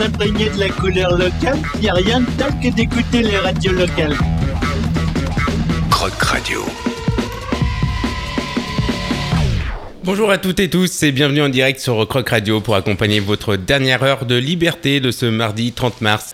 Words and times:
s'imprégner 0.00 0.48
de 0.48 0.58
la 0.58 0.70
couleur 0.70 1.10
locale, 1.18 1.58
y 1.82 1.88
a 1.90 1.92
rien 1.92 2.20
de 2.20 2.26
tel 2.38 2.48
que 2.62 2.74
d'écouter 2.74 3.20
les 3.22 3.36
radios 3.36 3.72
locales. 3.72 4.16
Croc 5.90 6.14
Radio. 6.22 6.64
Bonjour 10.02 10.30
à 10.30 10.38
toutes 10.38 10.58
et 10.58 10.70
tous 10.70 11.02
et 11.02 11.12
bienvenue 11.12 11.42
en 11.42 11.50
direct 11.50 11.80
sur 11.80 12.08
Croc 12.08 12.30
Radio 12.30 12.62
pour 12.62 12.76
accompagner 12.76 13.20
votre 13.20 13.56
dernière 13.56 14.02
heure 14.02 14.24
de 14.24 14.36
liberté 14.36 15.00
de 15.00 15.10
ce 15.10 15.26
mardi 15.26 15.72
30 15.72 16.00
mars. 16.00 16.32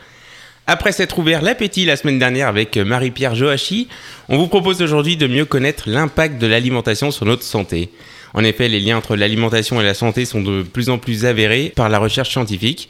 Après 0.68 0.92
s'être 0.92 1.18
ouvert 1.18 1.42
l'appétit 1.42 1.86
la 1.86 1.96
semaine 1.96 2.20
dernière 2.20 2.46
avec 2.46 2.76
Marie-Pierre 2.76 3.34
Joachi, 3.34 3.88
on 4.28 4.38
vous 4.38 4.46
propose 4.46 4.80
aujourd'hui 4.80 5.16
de 5.16 5.26
mieux 5.26 5.44
connaître 5.44 5.90
l'impact 5.90 6.40
de 6.40 6.46
l'alimentation 6.46 7.10
sur 7.10 7.26
notre 7.26 7.42
santé. 7.42 7.90
En 8.32 8.44
effet, 8.44 8.68
les 8.68 8.78
liens 8.78 8.98
entre 8.98 9.16
l'alimentation 9.16 9.80
et 9.80 9.84
la 9.84 9.94
santé 9.94 10.24
sont 10.24 10.40
de 10.40 10.62
plus 10.62 10.88
en 10.88 10.98
plus 10.98 11.24
avérés 11.24 11.72
par 11.74 11.88
la 11.88 11.98
recherche 11.98 12.30
scientifique. 12.30 12.88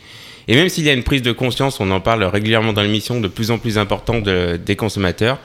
Et 0.49 0.55
même 0.55 0.69
s'il 0.69 0.85
y 0.85 0.91
a 0.91 0.93
une 0.93 1.03
prise 1.03 1.23
de 1.23 1.33
conscience, 1.33 1.81
on 1.81 1.91
en 1.91 2.01
parle 2.01 2.25
régulièrement 2.25 2.73
dans 2.73 2.83
l'émission, 2.83 3.21
de 3.21 3.29
plus 3.29 3.51
en 3.51 3.59
plus 3.59 3.79
importante 3.79 4.25
des 4.25 4.77
consommateurs, 4.77 5.39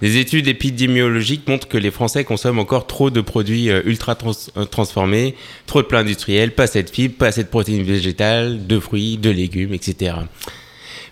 des 0.00 0.18
études 0.18 0.48
épidémiologiques 0.48 1.48
montrent 1.48 1.68
que 1.68 1.78
les 1.78 1.90
Français 1.90 2.24
consomment 2.24 2.58
encore 2.58 2.86
trop 2.86 3.10
de 3.10 3.20
produits 3.20 3.70
euh, 3.70 3.80
ultra 3.84 4.18
euh, 4.56 4.64
transformés, 4.64 5.34
trop 5.66 5.82
de 5.82 5.86
plats 5.86 6.00
industriels, 6.00 6.52
pas 6.52 6.64
assez 6.64 6.82
de 6.82 6.90
fibres, 6.90 7.16
pas 7.16 7.28
assez 7.28 7.42
de 7.42 7.48
protéines 7.48 7.84
végétales, 7.84 8.66
de 8.66 8.78
fruits, 8.80 9.16
de 9.16 9.30
légumes, 9.30 9.72
etc. 9.72 10.16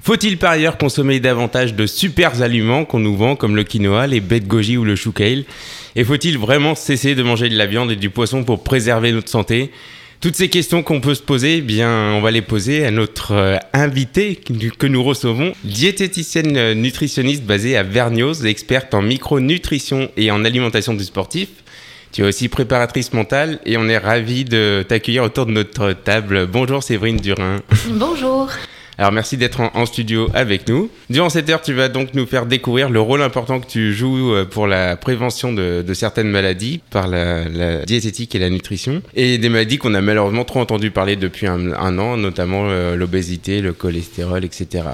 Faut-il 0.02 0.36
par 0.36 0.50
ailleurs 0.50 0.78
consommer 0.78 1.20
davantage 1.20 1.74
de 1.74 1.86
super 1.86 2.42
aliments 2.42 2.84
qu'on 2.84 2.98
nous 2.98 3.16
vend 3.16 3.36
comme 3.36 3.54
le 3.54 3.62
quinoa, 3.62 4.08
les 4.08 4.20
baies 4.20 4.40
de 4.40 4.48
goji 4.48 4.76
ou 4.76 4.84
le 4.84 4.96
chou 4.96 5.12
kale? 5.12 5.44
Et 5.94 6.02
faut-il 6.02 6.36
vraiment 6.36 6.74
cesser 6.74 7.14
de 7.14 7.22
manger 7.22 7.48
de 7.48 7.56
la 7.56 7.66
viande 7.66 7.92
et 7.92 7.96
du 7.96 8.10
poisson 8.10 8.42
pour 8.42 8.64
préserver 8.64 9.12
notre 9.12 9.30
santé? 9.30 9.70
Toutes 10.22 10.36
ces 10.36 10.48
questions 10.48 10.84
qu'on 10.84 11.00
peut 11.00 11.16
se 11.16 11.22
poser, 11.22 11.56
eh 11.56 11.60
bien, 11.60 12.12
on 12.12 12.20
va 12.20 12.30
les 12.30 12.42
poser 12.42 12.86
à 12.86 12.92
notre 12.92 13.32
euh, 13.32 13.56
invité 13.72 14.36
que 14.36 14.86
nous 14.86 15.02
recevons, 15.02 15.52
diététicienne 15.64 16.56
euh, 16.56 16.74
nutritionniste 16.74 17.42
basée 17.42 17.76
à 17.76 17.82
Vernios, 17.82 18.44
experte 18.44 18.94
en 18.94 19.02
micronutrition 19.02 20.08
et 20.16 20.30
en 20.30 20.44
alimentation 20.44 20.94
du 20.94 21.02
sportif. 21.02 21.48
Tu 22.12 22.22
es 22.22 22.24
aussi 22.24 22.48
préparatrice 22.48 23.12
mentale 23.12 23.58
et 23.66 23.76
on 23.76 23.88
est 23.88 23.98
ravi 23.98 24.44
de 24.44 24.84
t'accueillir 24.86 25.24
autour 25.24 25.46
de 25.46 25.50
notre 25.50 25.92
table. 25.92 26.46
Bonjour 26.46 26.84
Séverine 26.84 27.16
Durin. 27.16 27.60
Bonjour. 27.88 28.48
Alors 29.02 29.10
merci 29.10 29.36
d'être 29.36 29.60
en, 29.74 29.84
studio 29.84 30.28
avec 30.32 30.68
nous. 30.68 30.88
Durant 31.10 31.28
cette 31.28 31.50
heure, 31.50 31.60
tu 31.60 31.72
vas 31.72 31.88
donc 31.88 32.14
nous 32.14 32.24
faire 32.24 32.46
découvrir 32.46 32.88
le 32.88 33.00
rôle 33.00 33.20
important 33.20 33.58
que 33.58 33.66
tu 33.66 33.92
joues 33.92 34.32
euh, 34.32 34.44
pour 34.44 34.68
la 34.68 34.94
prévention 34.94 35.52
de, 35.52 35.84
certaines 35.92 36.30
maladies 36.30 36.82
par 36.88 37.08
la, 37.08 37.84
diététique 37.84 38.36
et 38.36 38.38
la 38.38 38.48
nutrition. 38.48 39.02
Et 39.16 39.38
des 39.38 39.48
maladies 39.48 39.78
qu'on 39.78 39.94
a 39.94 40.00
malheureusement 40.00 40.44
trop 40.44 40.60
entendu 40.60 40.92
parler 40.92 41.16
depuis 41.16 41.48
un, 41.48 41.98
an, 41.98 42.16
notamment 42.16 42.66
euh, 42.68 42.94
l'obésité, 42.94 43.60
le 43.60 43.72
cholestérol, 43.72 44.44
etc. 44.44 44.84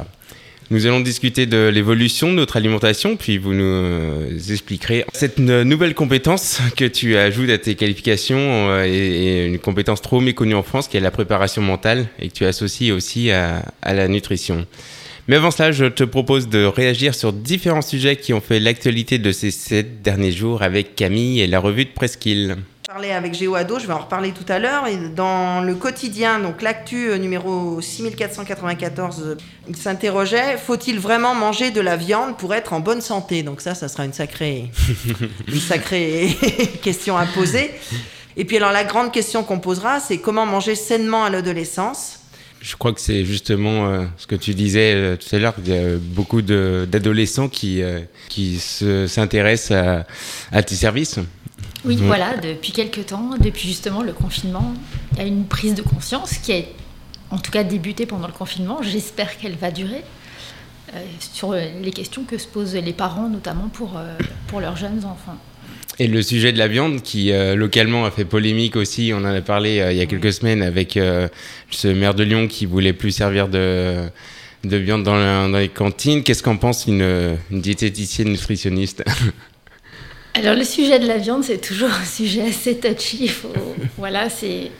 Nous 0.70 0.84
allons 0.84 1.00
discuter 1.00 1.46
de 1.46 1.68
l'évolution 1.68 2.28
de 2.28 2.34
notre 2.34 2.58
alimentation, 2.58 3.16
puis 3.16 3.38
vous 3.38 3.54
nous 3.54 3.64
euh, 3.64 4.38
expliquerez 4.50 5.06
cette 5.14 5.38
nouvelle 5.38 5.94
compétence 5.94 6.60
que 6.76 6.84
tu 6.84 7.16
ajoutes 7.16 7.48
à 7.48 7.56
tes 7.56 7.74
qualifications 7.74 8.36
euh, 8.38 8.84
et, 8.84 9.46
une 9.46 9.58
compétence 9.58 10.02
trop 10.02 10.20
méconnue 10.20 10.54
en 10.54 10.62
France, 10.62 10.86
qui 10.86 10.98
est 10.98 11.00
la 11.00 11.10
préparation 11.10 11.62
mentale, 11.62 12.08
et 12.18 12.28
que 12.28 12.34
tu 12.34 12.44
associes 12.44 12.92
aussi 12.92 13.30
à, 13.30 13.62
à 13.80 13.94
la 13.94 14.08
nutrition. 14.08 14.66
Mais 15.26 15.36
avant 15.36 15.50
cela, 15.50 15.72
je 15.72 15.86
te 15.86 16.04
propose 16.04 16.50
de 16.50 16.66
réagir 16.66 17.14
sur 17.14 17.32
différents 17.32 17.80
sujets 17.80 18.16
qui 18.16 18.34
ont 18.34 18.42
fait 18.42 18.60
l'actualité 18.60 19.18
de 19.18 19.32
ces 19.32 19.50
sept 19.50 20.02
derniers 20.02 20.32
jours 20.32 20.62
avec 20.62 20.94
Camille 20.94 21.40
et 21.40 21.46
la 21.46 21.60
revue 21.60 21.86
de 21.86 21.90
Presqu'île 21.90 22.56
parler 22.98 23.12
avec 23.12 23.32
GeoAdo, 23.32 23.78
je 23.78 23.86
vais 23.86 23.92
en 23.92 24.00
reparler 24.00 24.32
tout 24.32 24.52
à 24.52 24.58
l'heure. 24.58 24.84
Dans 25.14 25.60
le 25.60 25.76
quotidien, 25.76 26.40
donc 26.40 26.62
l'actu 26.62 27.10
euh, 27.10 27.16
numéro 27.16 27.80
6494, 27.80 29.22
euh, 29.24 29.36
il 29.68 29.76
s'interrogeait 29.76 30.56
faut-il 30.58 30.98
vraiment 30.98 31.32
manger 31.32 31.70
de 31.70 31.80
la 31.80 31.96
viande 31.96 32.36
pour 32.36 32.56
être 32.56 32.72
en 32.72 32.80
bonne 32.80 33.00
santé? 33.00 33.44
Donc 33.44 33.60
ça, 33.60 33.76
ça 33.76 33.86
sera 33.86 34.04
une 34.04 34.12
sacrée, 34.12 34.72
une 35.46 35.60
sacrée 35.60 36.36
question 36.82 37.16
à 37.16 37.24
poser. 37.26 37.70
Et 38.36 38.44
puis 38.44 38.56
alors 38.56 38.72
la 38.72 38.82
grande 38.82 39.12
question 39.12 39.44
qu'on 39.44 39.60
posera, 39.60 40.00
c'est 40.00 40.18
comment 40.18 40.44
manger 40.44 40.74
sainement 40.74 41.24
à 41.24 41.30
l'adolescence? 41.30 42.18
Je 42.60 42.74
crois 42.74 42.92
que 42.92 43.00
c'est 43.00 43.24
justement 43.24 43.86
euh, 43.86 44.06
ce 44.16 44.26
que 44.26 44.34
tu 44.34 44.54
disais 44.54 45.16
tout 45.18 45.36
à 45.36 45.38
l'heure, 45.38 45.54
il 45.64 45.72
y 45.72 45.78
a 45.78 45.96
beaucoup 45.98 46.42
d'adolescents 46.42 47.48
qui, 47.48 47.80
qui 48.28 48.58
s'intéressent 48.58 49.78
à, 49.78 50.04
à, 50.50 50.64
tes 50.64 50.74
services. 50.74 51.20
Oui, 51.84 51.96
voilà, 51.96 52.36
depuis 52.36 52.72
quelques 52.72 53.06
temps, 53.06 53.30
depuis 53.38 53.68
justement 53.68 54.02
le 54.02 54.12
confinement, 54.12 54.74
il 55.12 55.18
y 55.18 55.20
a 55.20 55.24
une 55.24 55.46
prise 55.46 55.74
de 55.74 55.82
conscience 55.82 56.38
qui 56.38 56.52
a 56.52 56.62
en 57.30 57.38
tout 57.38 57.50
cas 57.50 57.62
débuté 57.62 58.06
pendant 58.06 58.26
le 58.26 58.32
confinement. 58.32 58.82
J'espère 58.82 59.38
qu'elle 59.38 59.56
va 59.56 59.70
durer. 59.70 60.02
Euh, 60.94 61.00
sur 61.20 61.52
les 61.52 61.90
questions 61.90 62.24
que 62.24 62.38
se 62.38 62.46
posent 62.46 62.74
les 62.74 62.94
parents, 62.94 63.28
notamment 63.28 63.68
pour, 63.68 63.98
euh, 63.98 64.16
pour 64.46 64.60
leurs 64.60 64.76
jeunes 64.76 65.04
enfants. 65.04 65.36
Et 65.98 66.06
le 66.06 66.22
sujet 66.22 66.50
de 66.50 66.58
la 66.58 66.66
viande, 66.66 67.02
qui 67.02 67.30
euh, 67.30 67.56
localement 67.56 68.06
a 68.06 68.10
fait 68.10 68.24
polémique 68.24 68.74
aussi, 68.74 69.12
on 69.14 69.18
en 69.18 69.24
a 69.26 69.40
parlé 69.42 69.86
il 69.90 69.96
y 69.96 70.00
a 70.00 70.06
quelques 70.06 70.32
semaines 70.32 70.62
avec 70.62 70.98
ce 71.70 71.88
maire 71.88 72.14
de 72.14 72.22
Lyon 72.22 72.48
qui 72.48 72.64
voulait 72.64 72.94
plus 72.94 73.10
servir 73.10 73.48
de, 73.48 74.08
de 74.64 74.76
viande 74.78 75.02
dans, 75.02 75.48
les 75.48 75.68
cantines. 75.68 76.22
Qu'est-ce 76.22 76.42
qu'en 76.42 76.56
pense 76.56 76.86
une, 76.86 77.36
une 77.50 77.60
diététicienne 77.60 78.30
nutritionniste? 78.30 79.04
Alors 80.38 80.54
le 80.54 80.62
sujet 80.62 81.00
de 81.00 81.06
la 81.08 81.18
viande, 81.18 81.42
c'est 81.42 81.58
toujours 81.58 81.90
un 81.90 82.04
sujet 82.04 82.42
assez 82.48 82.78
touchy. 82.78 83.32
voilà, 83.98 84.30
c'est 84.30 84.70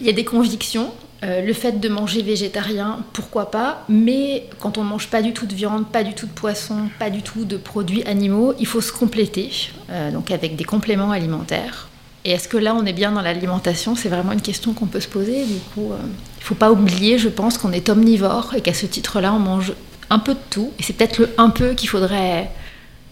il 0.00 0.06
y 0.06 0.08
a 0.08 0.12
des 0.14 0.24
convictions. 0.24 0.90
Euh, 1.24 1.42
le 1.42 1.52
fait 1.52 1.78
de 1.78 1.88
manger 1.90 2.22
végétarien, 2.22 3.00
pourquoi 3.12 3.50
pas, 3.50 3.84
mais 3.88 4.48
quand 4.58 4.78
on 4.78 4.82
ne 4.82 4.88
mange 4.88 5.08
pas 5.08 5.20
du 5.20 5.32
tout 5.34 5.46
de 5.46 5.54
viande, 5.54 5.86
pas 5.86 6.02
du 6.02 6.14
tout 6.14 6.26
de 6.26 6.32
poisson, 6.32 6.88
pas 6.98 7.10
du 7.10 7.22
tout 7.22 7.44
de 7.44 7.56
produits 7.56 8.02
animaux, 8.04 8.54
il 8.58 8.66
faut 8.66 8.80
se 8.80 8.90
compléter, 8.92 9.50
euh, 9.90 10.10
donc 10.10 10.32
avec 10.32 10.56
des 10.56 10.64
compléments 10.64 11.12
alimentaires. 11.12 11.88
Et 12.24 12.30
est-ce 12.32 12.48
que 12.48 12.56
là, 12.56 12.74
on 12.74 12.86
est 12.86 12.92
bien 12.94 13.12
dans 13.12 13.20
l'alimentation? 13.20 13.94
C'est 13.94 14.08
vraiment 14.08 14.32
une 14.32 14.40
question 14.40 14.72
qu'on 14.72 14.86
peut 14.86 15.00
se 15.00 15.06
poser. 15.06 15.44
Du 15.44 15.60
coup, 15.74 15.92
euh, 15.92 15.98
il 16.00 16.40
ne 16.40 16.44
faut 16.44 16.54
pas 16.54 16.72
oublier, 16.72 17.18
je 17.18 17.28
pense, 17.28 17.58
qu'on 17.58 17.72
est 17.72 17.90
omnivore 17.90 18.54
et 18.56 18.62
qu'à 18.62 18.74
ce 18.74 18.86
titre-là, 18.86 19.34
on 19.34 19.38
mange 19.38 19.74
un 20.08 20.18
peu 20.18 20.32
de 20.32 20.40
tout. 20.50 20.72
Et 20.78 20.82
c'est 20.82 20.94
peut-être 20.94 21.18
le 21.18 21.28
un 21.36 21.50
peu 21.50 21.74
qu'il 21.74 21.90
faudrait 21.90 22.50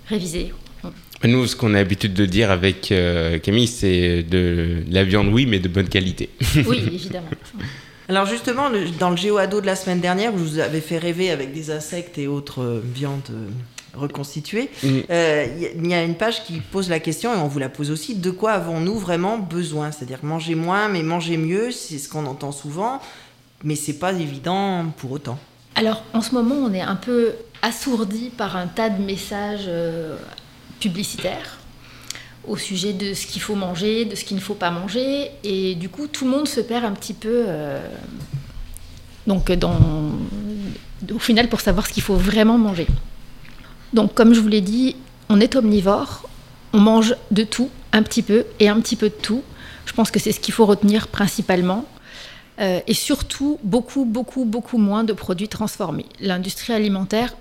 réviser. 0.08 0.52
Nous, 1.24 1.46
ce 1.46 1.54
qu'on 1.54 1.74
a 1.74 1.78
l'habitude 1.78 2.14
de 2.14 2.24
dire 2.24 2.50
avec 2.50 2.90
euh, 2.92 3.38
Camille, 3.38 3.66
c'est 3.66 4.22
de 4.22 4.82
la 4.90 5.04
viande, 5.04 5.28
oui, 5.28 5.44
mais 5.44 5.58
de 5.58 5.68
bonne 5.68 5.88
qualité. 5.88 6.30
Oui, 6.66 6.82
évidemment. 6.92 7.28
Alors 8.08 8.26
justement, 8.26 8.70
dans 8.98 9.10
le 9.10 9.16
géoado 9.16 9.60
de 9.60 9.66
la 9.66 9.76
semaine 9.76 10.00
dernière, 10.00 10.32
vous 10.32 10.58
avez 10.58 10.80
fait 10.80 10.98
rêver 10.98 11.30
avec 11.30 11.52
des 11.52 11.70
insectes 11.70 12.16
et 12.16 12.26
autres 12.26 12.62
euh, 12.62 12.82
viandes 12.82 13.20
euh, 13.30 13.48
reconstituées. 13.94 14.70
Mm. 14.82 14.88
Il 15.76 15.86
y 15.86 15.94
a 15.94 16.02
une 16.02 16.14
page 16.14 16.42
qui 16.44 16.60
pose 16.60 16.88
la 16.88 17.00
question, 17.00 17.34
et 17.34 17.36
on 17.36 17.48
vous 17.48 17.58
la 17.58 17.68
pose 17.68 17.90
aussi, 17.90 18.14
de 18.14 18.30
quoi 18.30 18.52
avons-nous 18.52 18.98
vraiment 18.98 19.36
besoin? 19.38 19.92
C'est-à-dire 19.92 20.20
manger 20.22 20.54
moins, 20.54 20.88
mais 20.88 21.02
manger 21.02 21.36
mieux, 21.36 21.70
c'est 21.70 21.98
ce 21.98 22.08
qu'on 22.08 22.24
entend 22.24 22.50
souvent, 22.50 23.00
mais 23.62 23.76
c'est 23.76 23.98
pas 23.98 24.12
évident 24.12 24.86
pour 24.96 25.12
autant. 25.12 25.38
Alors 25.74 26.02
en 26.14 26.22
ce 26.22 26.34
moment, 26.34 26.56
on 26.56 26.72
est 26.72 26.80
un 26.80 26.96
peu 26.96 27.32
assourdi 27.62 28.30
par 28.36 28.56
un 28.56 28.66
tas 28.66 28.88
de 28.88 29.02
messages 29.02 29.68
publicitaire 30.80 31.58
au 32.46 32.56
sujet 32.56 32.92
de 32.92 33.14
ce 33.14 33.26
qu'il 33.26 33.42
faut 33.42 33.54
manger, 33.54 34.04
de 34.04 34.14
ce 34.14 34.24
qu'il 34.24 34.36
ne 34.36 34.42
faut 34.42 34.54
pas 34.54 34.70
manger. 34.70 35.30
Et 35.44 35.74
du 35.74 35.88
coup, 35.88 36.06
tout 36.06 36.24
le 36.24 36.30
monde 36.30 36.48
se 36.48 36.60
perd 36.60 36.84
un 36.84 36.92
petit 36.92 37.14
peu. 37.14 37.44
Euh, 37.46 37.86
donc, 39.26 39.52
dans, 39.52 39.78
au 41.14 41.18
final, 41.18 41.48
pour 41.48 41.60
savoir 41.60 41.86
ce 41.86 41.92
qu'il 41.92 42.02
faut 42.02 42.16
vraiment 42.16 42.58
manger. 42.58 42.86
Donc, 43.92 44.14
comme 44.14 44.32
je 44.34 44.40
vous 44.40 44.48
l'ai 44.48 44.60
dit, 44.62 44.96
on 45.28 45.40
est 45.40 45.54
omnivore. 45.54 46.28
On 46.72 46.78
mange 46.80 47.14
de 47.30 47.42
tout, 47.42 47.68
un 47.92 48.02
petit 48.02 48.22
peu, 48.22 48.46
et 48.58 48.68
un 48.68 48.80
petit 48.80 48.96
peu 48.96 49.08
de 49.08 49.14
tout. 49.14 49.42
Je 49.86 49.92
pense 49.92 50.10
que 50.10 50.18
c'est 50.20 50.32
ce 50.32 50.40
qu'il 50.40 50.54
faut 50.54 50.66
retenir 50.66 51.08
principalement. 51.08 51.84
Euh, 52.60 52.80
et 52.86 52.94
surtout, 52.94 53.58
beaucoup, 53.64 54.04
beaucoup, 54.04 54.44
beaucoup 54.44 54.78
moins 54.78 55.04
de 55.04 55.12
produits 55.12 55.48
transformés. 55.48 56.06
L'industrie 56.20 56.72
alimentaire 56.72 57.34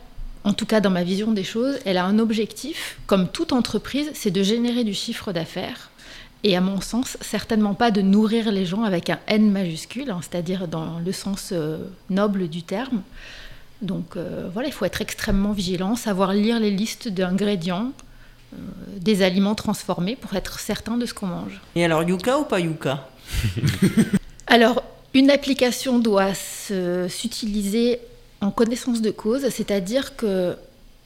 en 0.44 0.54
tout 0.54 0.66
cas 0.66 0.80
dans 0.80 0.90
ma 0.90 1.04
vision 1.04 1.32
des 1.32 1.44
choses, 1.44 1.78
elle 1.86 1.98
a 1.98 2.06
un 2.06 2.20
objectif, 2.20 2.98
comme 3.08 3.28
toute 3.28 3.52
entreprise, 3.54 4.10
c'est 4.14 4.32
de 4.32 4.44
générer 4.44 4.84
du 4.84 4.94
chiffre 4.94 5.32
d'affaires. 5.34 5.90
Et 6.44 6.56
à 6.56 6.62
mon 6.62 6.80
sens, 6.80 7.18
certainement 7.20 7.74
pas 7.74 7.92
de 7.92 8.02
nourrir 8.02 8.52
les 8.52 8.66
gens 8.66 8.84
avec 8.84 9.10
un 9.10 9.20
N 9.28 9.52
majuscule, 9.52 10.10
hein, 10.10 10.22
c'est-à-dire 10.22 10.68
dans 10.68 11.00
le 11.00 11.12
sens 11.12 11.50
euh, 11.52 11.80
noble 12.10 12.48
du 12.48 12.64
terme. 12.64 13.02
Donc 13.82 14.16
euh, 14.16 14.50
voilà, 14.54 14.70
il 14.70 14.72
faut 14.72 14.86
être 14.86 15.02
extrêmement 15.02 15.52
vigilant, 15.52 15.96
savoir 15.96 16.34
lire 16.34 16.60
les 16.60 16.72
listes 16.72 17.10
d'ingrédients 17.10 17.92
euh, 18.54 18.58
des 18.98 19.22
aliments 19.22 19.56
transformés 19.56 20.16
pour 20.16 20.34
être 20.36 20.60
certain 20.60 20.96
de 20.96 21.06
ce 21.06 21.14
qu'on 21.14 21.28
mange. 21.28 21.60
Et 21.76 21.84
alors, 21.84 22.04
Yuka 22.04 22.40
ou 22.40 22.46
pas 22.46 22.62
Yuka 22.62 23.10
Alors, 24.48 24.84
une 25.14 25.30
application 25.30 26.00
doit 26.00 26.34
s'utiliser 26.34 28.00
en 28.42 28.52
connaissance 28.52 29.02
de 29.02 29.12
cause, 29.12 29.50
c'est-à-dire 29.50 30.16
que 30.16 30.56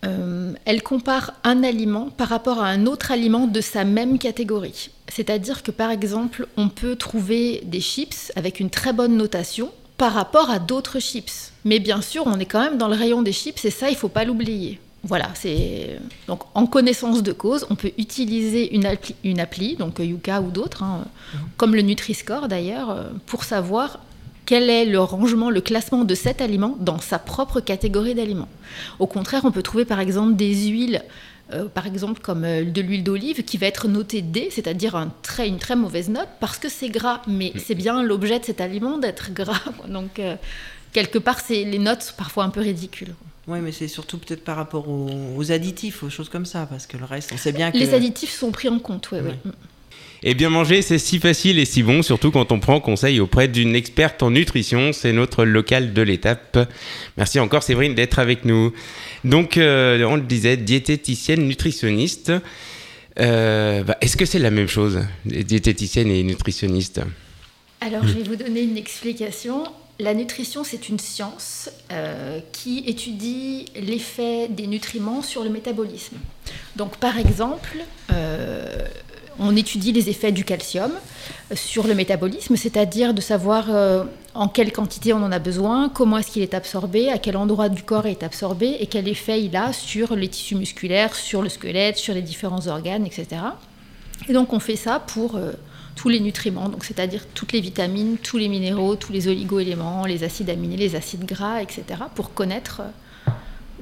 euh, 0.06 0.53
elle 0.65 0.83
compare 0.83 1.33
un 1.44 1.63
aliment 1.63 2.09
par 2.09 2.27
rapport 2.27 2.62
à 2.62 2.68
un 2.68 2.85
autre 2.85 3.12
aliment 3.12 3.47
de 3.47 3.62
sa 3.62 3.85
même 3.85 4.19
catégorie. 4.19 4.89
C'est-à-dire 5.07 5.63
que 5.63 5.71
par 5.71 5.91
exemple, 5.91 6.47
on 6.57 6.69
peut 6.69 6.95
trouver 6.95 7.62
des 7.65 7.80
chips 7.80 8.31
avec 8.35 8.59
une 8.59 8.69
très 8.69 8.91
bonne 8.91 9.15
notation 9.15 9.71
par 9.97 10.13
rapport 10.13 10.50
à 10.50 10.59
d'autres 10.59 11.00
chips. 11.00 11.51
Mais 11.63 11.80
bien 11.80 12.01
sûr, 12.01 12.24
on 12.25 12.39
est 12.39 12.45
quand 12.45 12.62
même 12.62 12.77
dans 12.77 12.89
le 12.89 12.95
rayon 12.95 13.21
des 13.21 13.31
chips 13.31 13.63
et 13.63 13.69
ça, 13.69 13.89
il 13.89 13.95
faut 13.95 14.09
pas 14.09 14.25
l'oublier. 14.25 14.79
Voilà, 15.06 15.29
c'est 15.33 16.00
donc 16.27 16.44
en 16.53 16.65
connaissance 16.65 17.24
de 17.24 17.33
cause, 17.33 17.65
on 17.69 17.75
peut 17.75 17.91
utiliser 17.97 18.74
une 18.74 18.86
appli, 18.86 19.15
une 19.25 19.41
appli 19.41 19.75
donc 19.75 20.00
Yuka 20.00 20.39
ou 20.39 20.50
d'autres, 20.50 20.81
hein, 20.81 21.03
comme 21.57 21.75
le 21.75 21.81
Nutri-Score 21.81 22.47
d'ailleurs, 22.47 22.89
euh, 22.89 23.09
pour 23.25 23.44
savoir 23.44 24.00
quel 24.45 24.69
est 24.69 24.86
le 24.86 25.00
rangement, 25.00 25.50
le 25.50 25.62
classement 25.62 26.04
de 26.04 26.16
cet 26.16 26.42
aliment 26.42 26.75
dans 26.80 27.00
sa 27.00 27.19
propre 27.19 27.60
catégorie 27.62 28.16
d'aliments? 28.16 28.50
Au 29.00 29.07
contraire, 29.07 29.42
on 29.45 29.51
peut 29.51 29.62
trouver 29.63 29.86
par 29.86 30.00
exemple 30.00 30.36
des 30.36 30.54
huiles, 30.68 31.01
euh, 31.54 31.66
par 31.68 31.86
exemple 31.88 32.22
comme 32.22 32.44
euh, 32.44 32.63
de 32.63 32.81
l'huile 32.81 33.04
d'olive, 33.04 33.44
qui 33.44 33.57
va 33.57 33.68
être 33.68 33.88
notée 33.88 34.22
D, 34.22 34.50
c'est-à-dire 34.51 34.95
un 34.95 35.12
très, 35.22 35.48
une 35.48 35.60
très 35.60 35.75
mauvaise 35.75 36.10
note, 36.10 36.28
parce 36.40 36.57
que 36.57 36.69
c'est 36.69 36.90
gras. 36.90 37.22
Mais 37.28 37.54
c'est 37.57 37.75
bien 37.75 38.01
l'objet 38.04 38.40
de 38.40 38.45
cet 38.45 38.60
aliment 38.62 38.98
d'être 38.98 39.31
gras. 39.34 39.60
quoi. 39.78 39.88
Donc, 39.90 40.19
euh, 40.19 40.36
quelque 40.94 41.18
part, 41.19 41.39
c'est- 41.39 41.63
les 41.63 41.80
notes 41.80 42.01
sont 42.01 42.16
parfois 42.18 42.44
un 42.44 42.50
peu 42.50 42.62
ridicules. 42.62 43.13
Oui, 43.48 43.60
mais 43.62 43.74
c'est 43.74 43.89
surtout 43.89 44.18
peut-être 44.18 44.44
par 44.46 44.56
rapport 44.56 44.88
aux, 44.88 45.10
aux 45.36 45.51
additifs, 45.51 46.01
aux 46.04 46.10
choses 46.10 46.30
comme 46.30 46.46
ça, 46.46 46.66
parce 46.66 46.88
que 46.88 46.96
le 46.96 47.04
reste, 47.06 47.31
on 47.34 47.38
sait 47.38 47.51
bien 47.51 47.72
que. 47.72 47.78
Les 47.78 47.94
additifs 47.94 48.31
sont 48.34 48.51
pris 48.51 48.69
en 48.69 48.80
compte, 48.80 49.10
oui. 49.12 49.19
Ouais. 49.19 49.38
Et 50.25 50.36
bien 50.36 50.50
manger, 50.50 50.81
c'est 50.81 51.00
si 51.00 51.20
facile 51.20 51.60
et 51.60 51.66
si 51.66 51.84
bon, 51.84 52.02
surtout 52.02 52.31
quand 52.31 52.54
on 52.54 52.60
prend 52.60 52.80
conseil 52.80 53.20
auprès 53.20 53.50
d'une 53.50 53.75
experte 53.75 54.24
en 54.24 54.31
nutrition. 54.31 54.94
C'est 54.94 55.12
notre 55.12 55.44
local 55.44 55.92
de 55.92 56.02
l'étape. 56.02 56.58
Merci 57.18 57.42
encore 57.42 57.62
Séverine 57.62 57.94
d'être 57.94 58.20
avec 58.20 58.46
nous. 58.46 58.72
Donc, 59.25 59.58
euh, 59.58 60.02
on 60.06 60.16
le 60.16 60.22
disait, 60.22 60.56
diététicienne, 60.56 61.46
nutritionniste. 61.46 62.31
Euh, 63.20 63.84
bah, 63.84 63.98
Est-ce 64.00 64.16
que 64.16 64.25
c'est 64.25 64.40
la 64.40 64.50
même 64.50 64.70
chose, 64.70 65.02
diététicienne 65.25 66.10
et 66.10 66.24
nutritionniste 66.24 67.02
Alors, 67.81 68.08
je 68.08 68.14
vais 68.14 68.24
vous 68.24 68.38
donner 68.38 68.62
une 68.62 68.78
explication. 68.78 69.66
La 70.00 70.14
nutrition, 70.14 70.64
c'est 70.64 70.88
une 70.88 71.00
science 71.00 71.70
euh, 71.92 72.40
qui 72.54 72.86
étudie 72.88 73.66
l'effet 73.75 74.48
des 74.48 74.68
nutriments 74.68 75.22
sur 75.22 75.44
le 75.44 75.50
métabolisme. 75.50 76.16
Donc, 76.78 76.96
par 76.96 77.20
exemple, 77.20 77.84
on 79.39 79.56
étudie 79.56 79.91
les 79.91 80.09
effets 80.09 80.31
du 80.31 80.44
calcium 80.44 80.91
sur 81.53 81.88
le 81.88 81.95
métabolisme, 81.95 82.56
c'est-à-dire 82.56 83.13
de 83.13 83.21
savoir 83.21 83.65
euh, 83.69 84.03
en 84.33 84.47
quelle 84.47 84.71
quantité 84.71 85.13
on 85.13 85.24
en 85.24 85.31
a 85.31 85.39
besoin, 85.39 85.89
comment 85.89 86.18
est-ce 86.18 86.31
qu'il 86.31 86.41
est 86.41 86.53
absorbé, 86.53 87.09
à 87.09 87.18
quel 87.18 87.38
endroit 87.38 87.69
du 87.69 87.83
corps 87.83 88.06
est 88.06 88.24
absorbé 88.24 88.77
et 88.80 88.88
quel 88.88 89.07
effet 89.07 89.44
il 89.44 89.56
a 89.56 89.74
sur 89.74 90.15
les 90.15 90.27
tissus 90.27 90.56
musculaires, 90.56 91.15
sur 91.15 91.41
le 91.41 91.50
squelette, 91.50 91.97
sur 91.97 92.13
les 92.13 92.21
différents 92.21 92.68
organes, 92.68 93.06
etc. 93.06 93.27
Et 94.27 94.33
donc 94.33 94.53
on 94.53 94.59
fait 94.59 94.75
ça 94.75 95.00
pour 95.00 95.36
euh, 95.36 95.51
tous 95.95 96.09
les 96.09 96.19
nutriments, 96.19 96.69
donc 96.69 96.86
c'est-à-dire 96.86 97.25
toutes 97.33 97.51
les 97.51 97.62
vitamines, 97.62 98.18
tous 98.18 98.38
les 98.38 98.47
minéraux, 98.47 98.95
tous 98.95 99.12
les 99.12 99.27
oligo-éléments, 99.27 100.06
les 100.06 100.24
acides 100.24 100.50
aminés, 100.50 100.77
les 100.77 100.95
acides 100.95 101.25
gras, 101.25 101.62
etc. 101.62 101.83
pour 102.15 102.33
connaître 102.33 102.81
euh, 102.81 102.89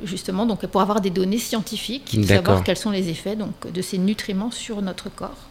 justement, 0.04 0.46
donc 0.46 0.66
pour 0.68 0.82
avoir 0.82 1.02
des 1.02 1.10
données 1.10 1.38
scientifiques, 1.38 2.18
savoir 2.28 2.64
quels 2.64 2.78
sont 2.78 2.92
les 2.92 3.10
effets 3.10 3.36
donc, 3.36 3.72
de 3.72 3.82
ces 3.82 3.98
nutriments 3.98 4.52
sur 4.52 4.82
notre 4.82 5.10
corps. 5.10 5.50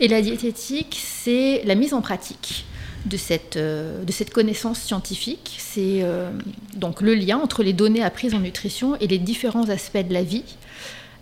Et 0.00 0.08
la 0.08 0.22
diététique, 0.22 1.00
c'est 1.02 1.62
la 1.64 1.74
mise 1.74 1.94
en 1.94 2.00
pratique 2.00 2.64
de 3.06 3.16
cette, 3.16 3.56
euh, 3.56 4.04
de 4.04 4.12
cette 4.12 4.32
connaissance 4.32 4.80
scientifique. 4.80 5.56
C'est 5.58 6.00
euh, 6.02 6.30
donc 6.74 7.00
le 7.00 7.14
lien 7.14 7.38
entre 7.38 7.62
les 7.62 7.72
données 7.72 8.02
apprises 8.02 8.34
en 8.34 8.40
nutrition 8.40 8.96
et 9.00 9.06
les 9.06 9.18
différents 9.18 9.68
aspects 9.68 10.06
de 10.06 10.12
la 10.12 10.22
vie. 10.22 10.44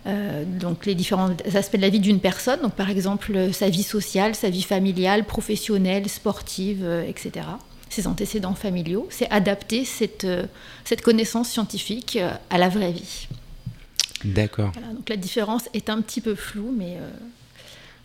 Euh, 0.07 0.43
donc 0.45 0.87
les 0.87 0.95
différents 0.95 1.29
aspects 1.53 1.75
de 1.75 1.81
la 1.81 1.89
vie 1.89 1.99
d'une 1.99 2.19
personne, 2.19 2.59
donc 2.61 2.73
par 2.73 2.89
exemple 2.89 3.53
sa 3.53 3.69
vie 3.69 3.83
sociale, 3.83 4.33
sa 4.33 4.49
vie 4.49 4.63
familiale, 4.63 5.25
professionnelle, 5.25 6.09
sportive, 6.09 6.83
etc. 7.07 7.45
Ses 7.91 8.07
antécédents 8.07 8.55
familiaux, 8.55 9.07
c'est 9.11 9.29
adapter 9.29 9.85
cette, 9.85 10.23
euh, 10.23 10.45
cette 10.85 11.01
connaissance 11.01 11.49
scientifique 11.49 12.17
euh, 12.19 12.31
à 12.49 12.57
la 12.57 12.69
vraie 12.69 12.93
vie. 12.93 13.27
D'accord. 14.23 14.71
Voilà, 14.73 14.93
donc 14.93 15.09
la 15.09 15.17
différence 15.17 15.63
est 15.73 15.89
un 15.89 16.01
petit 16.01 16.21
peu 16.21 16.35
floue, 16.35 16.73
mais 16.77 16.95
euh, 16.97 17.09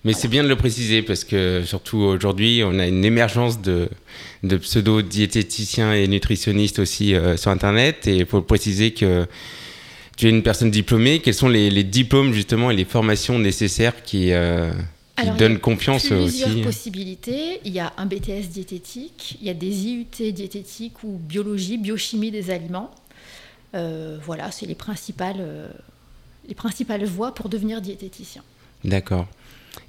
Mais 0.04 0.12
c'est 0.12 0.28
bien 0.28 0.42
de 0.42 0.48
le 0.48 0.56
préciser 0.56 1.02
parce 1.02 1.24
que 1.24 1.62
surtout 1.64 1.98
aujourd'hui, 1.98 2.62
on 2.64 2.78
a 2.78 2.86
une 2.86 3.04
émergence 3.04 3.60
de, 3.60 3.88
de 4.42 4.56
pseudo-diététiciens 4.56 5.92
et 5.92 6.08
nutritionnistes 6.08 6.78
aussi 6.78 7.14
euh, 7.14 7.36
sur 7.36 7.50
Internet. 7.50 8.06
Et 8.06 8.16
il 8.16 8.26
faut 8.26 8.42
préciser 8.42 8.92
que 8.92 9.26
tu 10.16 10.26
es 10.26 10.30
une 10.30 10.42
personne 10.42 10.70
diplômée. 10.70 11.20
Quels 11.20 11.34
sont 11.34 11.48
les, 11.48 11.70
les 11.70 11.84
diplômes 11.84 12.32
justement 12.32 12.70
et 12.70 12.76
les 12.76 12.84
formations 12.84 13.38
nécessaires 13.38 14.02
qui, 14.02 14.32
euh, 14.32 14.72
qui 14.72 14.76
Alors, 15.16 15.34
il 15.34 15.36
y 15.36 15.38
donnent 15.38 15.56
a 15.56 15.60
confiance 15.60 16.06
plusieurs 16.06 16.50
aussi 16.50 16.62
possibilités. 16.62 17.60
Il 17.64 17.72
y 17.72 17.80
a 17.80 17.92
un 17.96 18.06
BTS 18.06 18.48
diététique, 18.50 19.38
il 19.40 19.46
y 19.46 19.50
a 19.50 19.54
des 19.54 19.86
IUT 19.86 20.32
diététiques 20.32 21.02
ou 21.04 21.18
biologie, 21.18 21.78
biochimie 21.78 22.30
des 22.30 22.50
aliments. 22.50 22.90
Euh, 23.74 24.18
voilà, 24.22 24.50
c'est 24.50 24.66
les 24.66 24.74
principales, 24.74 25.36
euh, 25.40 25.68
les 26.48 26.54
principales 26.54 27.04
voies 27.04 27.34
pour 27.34 27.48
devenir 27.48 27.80
diététicien. 27.80 28.42
D'accord. 28.84 29.26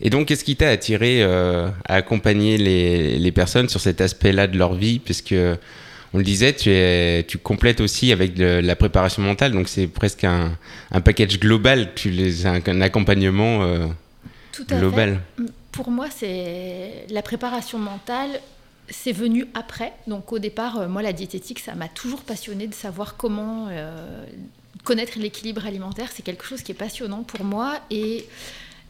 Et 0.01 0.09
donc, 0.09 0.27
qu'est-ce 0.27 0.44
qui 0.44 0.56
t'a 0.56 0.69
attiré 0.69 1.21
euh, 1.21 1.69
à 1.85 1.95
accompagner 1.95 2.57
les, 2.57 3.19
les 3.19 3.31
personnes 3.31 3.69
sur 3.69 3.81
cet 3.81 4.01
aspect-là 4.01 4.47
de 4.47 4.57
leur 4.57 4.75
vie? 4.75 5.00
Parce 5.00 5.21
que, 5.21 5.57
on 6.13 6.19
le 6.19 6.23
disait, 6.23 6.53
tu, 6.53 6.69
es, 6.69 7.25
tu 7.27 7.38
complètes 7.38 7.81
aussi 7.81 8.13
avec 8.13 8.33
de 8.33 8.62
la 8.63 8.75
préparation 8.77 9.21
mentale, 9.21 9.51
donc 9.51 9.68
c'est 9.68 9.88
presque 9.88 10.23
un, 10.23 10.57
un 10.91 11.01
package 11.01 11.38
global, 11.38 11.91
tu 11.95 12.12
les, 12.12 12.45
un, 12.45 12.62
un 12.65 12.81
accompagnement 12.81 13.89
Tout 14.57 14.74
à 14.74 14.80
global. 14.80 15.21
fait. 15.38 15.44
Pour 15.71 15.92
moi, 15.92 16.07
c'est 16.09 17.06
la 17.09 17.21
préparation 17.21 17.77
mentale. 17.77 18.42
C'est 18.89 19.12
venu 19.12 19.48
après. 19.54 19.94
Donc 20.07 20.33
au 20.33 20.39
départ, 20.39 20.80
euh, 20.80 20.88
moi, 20.88 21.01
la 21.01 21.13
diététique, 21.13 21.59
ça 21.59 21.75
m'a 21.75 21.88
toujours 21.88 22.21
passionné 22.21 22.68
de 22.68 22.74
savoir 22.74 23.18
comment 23.18 23.68
euh, 23.69 24.25
connaître 24.83 25.19
l'équilibre 25.19 25.65
alimentaire. 25.65 26.09
C'est 26.12 26.24
quelque 26.24 26.45
chose 26.45 26.63
qui 26.63 26.71
est 26.71 26.75
passionnant 26.75 27.24
pour 27.24 27.44
moi. 27.44 27.80
Et 27.92 28.25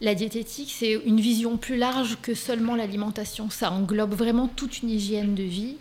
la 0.00 0.14
diététique, 0.14 0.74
c'est 0.76 0.92
une 1.04 1.20
vision 1.20 1.56
plus 1.56 1.76
large 1.76 2.16
que 2.22 2.34
seulement 2.34 2.74
l'alimentation. 2.74 3.50
Ça 3.50 3.70
englobe 3.70 4.14
vraiment 4.14 4.48
toute 4.48 4.82
une 4.82 4.90
hygiène 4.90 5.34
de 5.34 5.42
vie. 5.42 5.76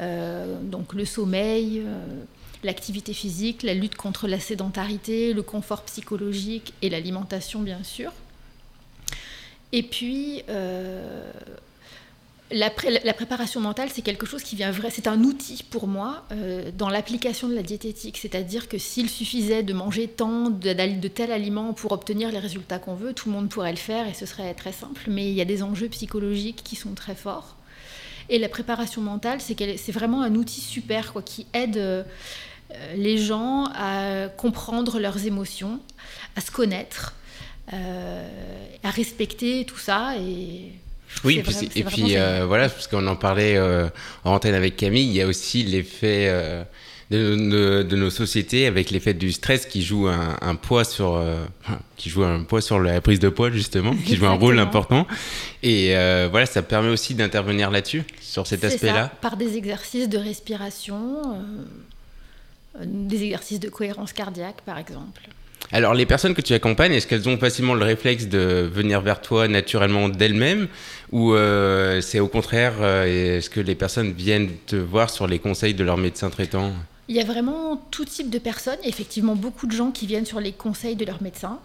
Euh, 0.00 0.60
donc 0.60 0.92
le 0.92 1.04
sommeil, 1.04 1.82
euh, 1.84 2.04
l'activité 2.64 3.12
physique, 3.12 3.62
la 3.62 3.74
lutte 3.74 3.94
contre 3.94 4.26
la 4.26 4.40
sédentarité, 4.40 5.32
le 5.32 5.42
confort 5.42 5.82
psychologique 5.82 6.74
et 6.82 6.90
l'alimentation, 6.90 7.60
bien 7.60 7.82
sûr. 7.84 8.12
Et 9.76 9.82
puis, 9.82 10.44
euh, 10.48 11.32
la, 12.52 12.70
pré- 12.70 13.00
la 13.02 13.12
préparation 13.12 13.60
mentale, 13.60 13.88
c'est 13.92 14.02
quelque 14.02 14.24
chose 14.24 14.44
qui 14.44 14.54
vient 14.54 14.70
vrai, 14.70 14.90
c'est 14.92 15.08
un 15.08 15.20
outil 15.24 15.64
pour 15.68 15.88
moi 15.88 16.22
euh, 16.30 16.70
dans 16.78 16.88
l'application 16.88 17.48
de 17.48 17.56
la 17.56 17.62
diététique. 17.62 18.16
C'est-à-dire 18.16 18.68
que 18.68 18.78
s'il 18.78 19.10
suffisait 19.10 19.64
de 19.64 19.72
manger 19.72 20.06
tant 20.06 20.48
de, 20.48 21.00
de 21.00 21.08
tel 21.08 21.32
aliment 21.32 21.72
pour 21.72 21.90
obtenir 21.90 22.30
les 22.30 22.38
résultats 22.38 22.78
qu'on 22.78 22.94
veut, 22.94 23.14
tout 23.14 23.28
le 23.28 23.34
monde 23.34 23.48
pourrait 23.48 23.72
le 23.72 23.76
faire 23.78 24.06
et 24.06 24.14
ce 24.14 24.26
serait 24.26 24.54
très 24.54 24.70
simple. 24.72 25.02
Mais 25.08 25.26
il 25.28 25.34
y 25.34 25.40
a 25.40 25.44
des 25.44 25.64
enjeux 25.64 25.88
psychologiques 25.88 26.62
qui 26.62 26.76
sont 26.76 26.94
très 26.94 27.16
forts. 27.16 27.56
Et 28.28 28.38
la 28.38 28.48
préparation 28.48 29.02
mentale, 29.02 29.40
c'est 29.40 29.92
vraiment 29.92 30.22
un 30.22 30.36
outil 30.36 30.60
super 30.60 31.14
qui 31.24 31.46
aide 31.52 31.78
euh, 31.78 32.04
les 32.94 33.18
gens 33.18 33.68
à 33.74 34.28
comprendre 34.36 35.00
leurs 35.00 35.26
émotions, 35.26 35.80
à 36.36 36.40
se 36.40 36.52
connaître, 36.52 37.12
à 37.72 38.90
respecter 38.90 39.64
tout 39.64 39.78
ça. 39.78 40.14
Et 40.18 40.72
Oui, 41.24 41.42
c'est 41.48 41.66
puis 41.68 41.80
et 41.80 41.84
puis 41.84 42.16
euh, 42.16 42.44
voilà, 42.46 42.68
parce 42.68 42.86
qu'on 42.86 43.06
en 43.06 43.16
parlait 43.16 43.56
euh, 43.56 43.88
en 44.24 44.32
antenne 44.34 44.54
avec 44.54 44.76
Camille, 44.76 45.06
il 45.06 45.12
y 45.14 45.22
a 45.22 45.26
aussi 45.26 45.62
l'effet 45.62 46.26
euh, 46.28 46.62
de, 47.10 47.36
de- 47.36 47.82
de 47.82 47.96
nos 47.96 48.10
sociétés 48.10 48.66
avec 48.66 48.90
l'effet 48.90 49.14
du 49.14 49.30
stress 49.32 49.66
qui 49.66 49.82
joue 49.82 50.08
un, 50.08 50.36
un 50.40 50.54
poids 50.56 50.84
sur 50.84 51.14
euh, 51.16 51.44
qui 51.96 52.10
joue 52.10 52.24
un 52.24 52.42
poids 52.42 52.60
sur 52.60 52.80
la 52.80 53.00
prise 53.00 53.20
de 53.20 53.28
poids 53.28 53.50
justement, 53.50 53.94
qui 53.94 54.16
joue 54.16 54.26
un 54.26 54.32
rôle 54.34 54.58
important. 54.58 55.06
Et 55.62 55.96
euh, 55.96 56.28
voilà, 56.30 56.46
ça 56.46 56.62
permet 56.62 56.88
aussi 56.90 57.14
d'intervenir 57.14 57.70
là-dessus, 57.70 58.04
sur 58.20 58.46
cet 58.46 58.64
aspect-là. 58.64 59.10
par 59.20 59.36
des 59.36 59.56
exercices 59.56 60.08
de 60.08 60.18
respiration, 60.18 61.34
euh, 61.34 62.80
euh, 62.80 62.84
des 62.86 63.22
exercices 63.22 63.60
de 63.60 63.68
cohérence 63.68 64.12
cardiaque, 64.12 64.60
par 64.66 64.78
exemple. 64.78 65.22
Alors, 65.74 65.92
les 65.92 66.06
personnes 66.06 66.34
que 66.34 66.40
tu 66.40 66.54
accompagnes, 66.54 66.92
est-ce 66.92 67.08
qu'elles 67.08 67.28
ont 67.28 67.36
facilement 67.36 67.74
le 67.74 67.84
réflexe 67.84 68.28
de 68.28 68.70
venir 68.72 69.00
vers 69.00 69.20
toi 69.20 69.48
naturellement 69.48 70.08
d'elles-mêmes 70.08 70.68
Ou 71.10 71.34
euh, 71.34 72.00
c'est 72.00 72.20
au 72.20 72.28
contraire, 72.28 72.74
euh, 72.80 73.38
est-ce 73.38 73.50
que 73.50 73.58
les 73.58 73.74
personnes 73.74 74.12
viennent 74.12 74.50
te 74.68 74.76
voir 74.76 75.10
sur 75.10 75.26
les 75.26 75.40
conseils 75.40 75.74
de 75.74 75.82
leur 75.82 75.96
médecin 75.96 76.30
traitant? 76.30 76.70
Il 77.08 77.16
y 77.16 77.20
a 77.20 77.24
vraiment 77.24 77.84
tout 77.90 78.04
type 78.04 78.30
de 78.30 78.38
personnes. 78.38 78.78
Effectivement 78.84 79.34
beaucoup 79.34 79.66
de 79.66 79.72
gens 79.72 79.90
qui 79.90 80.06
viennent 80.06 80.24
sur 80.24 80.38
les 80.38 80.52
conseils 80.52 80.94
de 80.94 81.04
leur 81.04 81.20
médecin. 81.20 81.58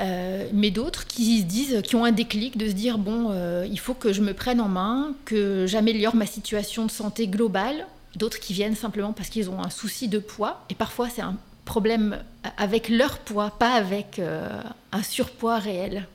Euh, 0.00 0.48
mais 0.54 0.70
d'autres 0.70 1.06
qui 1.06 1.40
se 1.40 1.44
disent, 1.44 1.82
qui 1.82 1.94
ont 1.94 2.06
un 2.06 2.12
déclic 2.12 2.56
de 2.56 2.66
se 2.66 2.72
dire 2.72 2.96
bon, 2.96 3.34
il 3.70 3.78
faut 3.78 3.92
que 3.92 4.14
je 4.14 4.22
me 4.22 4.32
prenne 4.32 4.62
en 4.62 4.68
main, 4.68 5.12
que 5.26 5.66
j'améliore 5.66 6.16
ma 6.16 6.24
situation 6.24 6.86
de 6.86 6.90
santé 6.90 7.28
globale. 7.28 7.86
D'autres 8.14 8.40
qui 8.40 8.54
viennent 8.54 8.76
simplement 8.76 9.12
parce 9.12 9.28
qu'ils 9.28 9.50
ont 9.50 9.62
un 9.62 9.68
souci 9.68 10.08
de 10.08 10.20
poids. 10.20 10.64
Et 10.70 10.74
parfois, 10.74 11.10
c'est 11.10 11.20
un 11.20 11.36
problème 11.66 12.22
avec 12.56 12.88
leur 12.88 13.18
poids, 13.18 13.50
pas 13.50 13.74
avec 13.74 14.18
euh, 14.18 14.62
un 14.92 15.02
surpoids 15.02 15.58
réel. 15.58 16.06